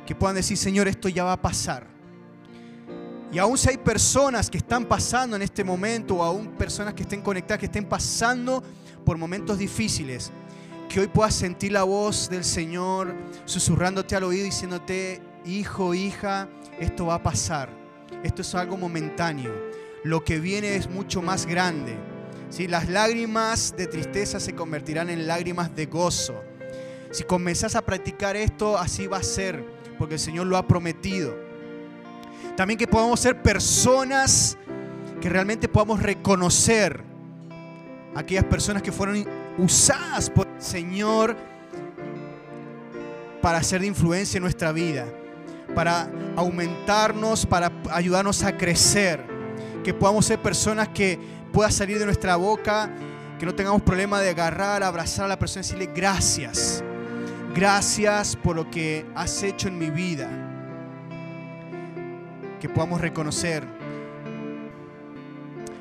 que 0.04 0.14
puedan 0.14 0.34
decir, 0.34 0.56
Señor, 0.56 0.88
esto 0.88 1.08
ya 1.08 1.24
va 1.24 1.32
a 1.32 1.40
pasar. 1.40 1.86
Y 3.32 3.38
aún 3.38 3.56
si 3.56 3.68
hay 3.68 3.76
personas 3.76 4.50
que 4.50 4.58
están 4.58 4.84
pasando 4.84 5.36
en 5.36 5.42
este 5.42 5.62
momento, 5.62 6.16
o 6.16 6.22
aún 6.24 6.48
personas 6.48 6.94
que 6.94 7.04
estén 7.04 7.22
conectadas, 7.22 7.60
que 7.60 7.66
estén 7.66 7.84
pasando 7.84 8.62
por 9.04 9.16
momentos 9.16 9.56
difíciles, 9.56 10.32
que 10.88 10.98
hoy 10.98 11.06
puedas 11.06 11.34
sentir 11.36 11.70
la 11.70 11.84
voz 11.84 12.28
del 12.28 12.42
Señor 12.42 13.14
susurrándote 13.44 14.16
al 14.16 14.24
oído, 14.24 14.44
diciéndote, 14.44 15.22
hijo, 15.44 15.94
hija, 15.94 16.48
esto 16.80 17.06
va 17.06 17.14
a 17.14 17.22
pasar. 17.22 17.70
Esto 18.24 18.42
es 18.42 18.52
algo 18.56 18.76
momentáneo. 18.76 19.54
Lo 20.02 20.24
que 20.24 20.40
viene 20.40 20.74
es 20.74 20.90
mucho 20.90 21.22
más 21.22 21.46
grande. 21.46 21.96
si 22.48 22.66
Las 22.66 22.88
lágrimas 22.88 23.74
de 23.76 23.86
tristeza 23.86 24.40
se 24.40 24.56
convertirán 24.56 25.08
en 25.08 25.28
lágrimas 25.28 25.76
de 25.76 25.86
gozo. 25.86 26.49
Si 27.10 27.24
comenzás 27.24 27.74
a 27.74 27.82
practicar 27.82 28.36
esto, 28.36 28.78
así 28.78 29.06
va 29.06 29.18
a 29.18 29.22
ser, 29.22 29.64
porque 29.98 30.14
el 30.14 30.20
Señor 30.20 30.46
lo 30.46 30.56
ha 30.56 30.66
prometido. 30.66 31.34
También 32.56 32.78
que 32.78 32.86
podamos 32.86 33.20
ser 33.20 33.42
personas 33.42 34.56
que 35.20 35.28
realmente 35.28 35.68
podamos 35.68 36.02
reconocer 36.02 37.02
aquellas 38.14 38.44
personas 38.44 38.82
que 38.82 38.92
fueron 38.92 39.26
usadas 39.58 40.30
por 40.30 40.46
el 40.46 40.62
Señor 40.62 41.36
para 43.42 43.62
ser 43.62 43.80
de 43.80 43.86
influencia 43.86 44.38
en 44.38 44.42
nuestra 44.42 44.72
vida, 44.72 45.06
para 45.74 46.10
aumentarnos, 46.36 47.46
para 47.46 47.72
ayudarnos 47.90 48.42
a 48.42 48.56
crecer, 48.56 49.24
que 49.82 49.94
podamos 49.94 50.26
ser 50.26 50.40
personas 50.40 50.88
que 50.88 51.18
pueda 51.52 51.70
salir 51.70 51.98
de 51.98 52.04
nuestra 52.04 52.36
boca, 52.36 52.90
que 53.38 53.46
no 53.46 53.54
tengamos 53.54 53.82
problema 53.82 54.20
de 54.20 54.30
agarrar, 54.30 54.82
abrazar 54.82 55.24
a 55.24 55.28
la 55.28 55.38
persona 55.38 55.60
y 55.60 55.64
decirle 55.64 55.90
gracias. 55.94 56.84
Gracias 57.54 58.36
por 58.36 58.54
lo 58.54 58.70
que 58.70 59.04
has 59.14 59.42
hecho 59.42 59.66
en 59.66 59.76
mi 59.76 59.90
vida. 59.90 60.28
Que 62.60 62.68
podamos 62.68 63.00
reconocer. 63.00 63.64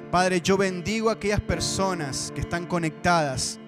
Padre, 0.10 0.42
yo 0.42 0.58
bendigo 0.58 1.10
a 1.10 1.14
aquellas 1.14 1.42
personas 1.42 2.32
que 2.34 2.42
están 2.42 2.66
conectadas. 2.66 3.60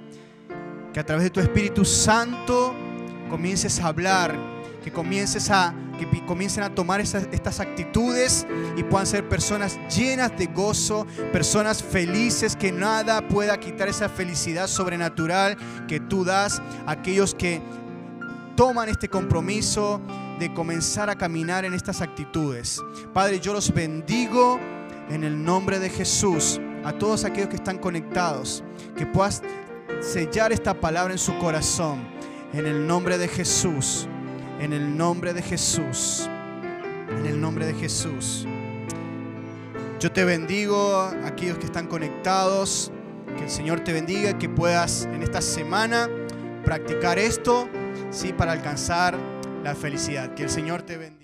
Que 0.91 0.99
a 0.99 1.05
través 1.05 1.25
de 1.25 1.29
tu 1.29 1.39
Espíritu 1.39 1.85
Santo 1.85 2.73
comiences 3.29 3.79
a 3.79 3.87
hablar. 3.87 4.35
Que 4.83 4.91
comiences 4.91 5.51
a 5.51 5.71
que 5.99 6.25
comiencen 6.25 6.63
a 6.63 6.73
tomar 6.73 6.99
estas 6.99 7.59
actitudes 7.59 8.47
y 8.75 8.81
puedan 8.83 9.05
ser 9.05 9.29
personas 9.29 9.79
llenas 9.95 10.35
de 10.35 10.47
gozo, 10.47 11.05
personas 11.31 11.83
felices, 11.83 12.55
que 12.55 12.71
nada 12.71 13.27
pueda 13.27 13.59
quitar 13.59 13.87
esa 13.87 14.09
felicidad 14.09 14.65
sobrenatural 14.65 15.57
que 15.87 15.99
tú 15.99 16.25
das 16.25 16.59
a 16.87 16.91
aquellos 16.93 17.35
que 17.35 17.61
toman 18.61 18.89
este 18.89 19.09
compromiso 19.09 19.99
de 20.37 20.53
comenzar 20.53 21.09
a 21.09 21.15
caminar 21.15 21.65
en 21.65 21.73
estas 21.73 21.99
actitudes. 21.99 22.79
Padre, 23.11 23.39
yo 23.39 23.53
los 23.53 23.73
bendigo 23.73 24.59
en 25.09 25.23
el 25.23 25.43
nombre 25.43 25.79
de 25.79 25.89
Jesús 25.89 26.61
a 26.83 26.93
todos 26.93 27.25
aquellos 27.25 27.49
que 27.49 27.55
están 27.55 27.79
conectados, 27.79 28.63
que 28.95 29.07
puedas 29.07 29.41
sellar 29.99 30.51
esta 30.51 30.79
palabra 30.79 31.11
en 31.11 31.17
su 31.17 31.35
corazón, 31.39 32.03
en 32.53 32.67
el 32.67 32.85
nombre 32.85 33.17
de 33.17 33.27
Jesús, 33.27 34.07
en 34.59 34.73
el 34.73 34.95
nombre 34.95 35.33
de 35.33 35.41
Jesús, 35.41 36.29
en 37.09 37.25
el 37.25 37.41
nombre 37.41 37.65
de 37.65 37.73
Jesús. 37.73 38.45
Yo 39.99 40.11
te 40.11 40.23
bendigo 40.23 40.97
a 40.97 41.25
aquellos 41.25 41.57
que 41.57 41.65
están 41.65 41.87
conectados, 41.87 42.91
que 43.35 43.45
el 43.45 43.49
Señor 43.49 43.79
te 43.79 43.91
bendiga, 43.91 44.37
que 44.37 44.49
puedas 44.49 45.05
en 45.11 45.23
esta 45.23 45.41
semana 45.41 46.07
practicar 46.63 47.17
esto 47.17 47.67
¿sí? 48.11 48.33
para 48.33 48.51
alcanzar 48.51 49.17
la 49.63 49.75
felicidad. 49.75 50.33
Que 50.33 50.43
el 50.43 50.49
Señor 50.49 50.83
te 50.83 50.97
bendiga. 50.97 51.20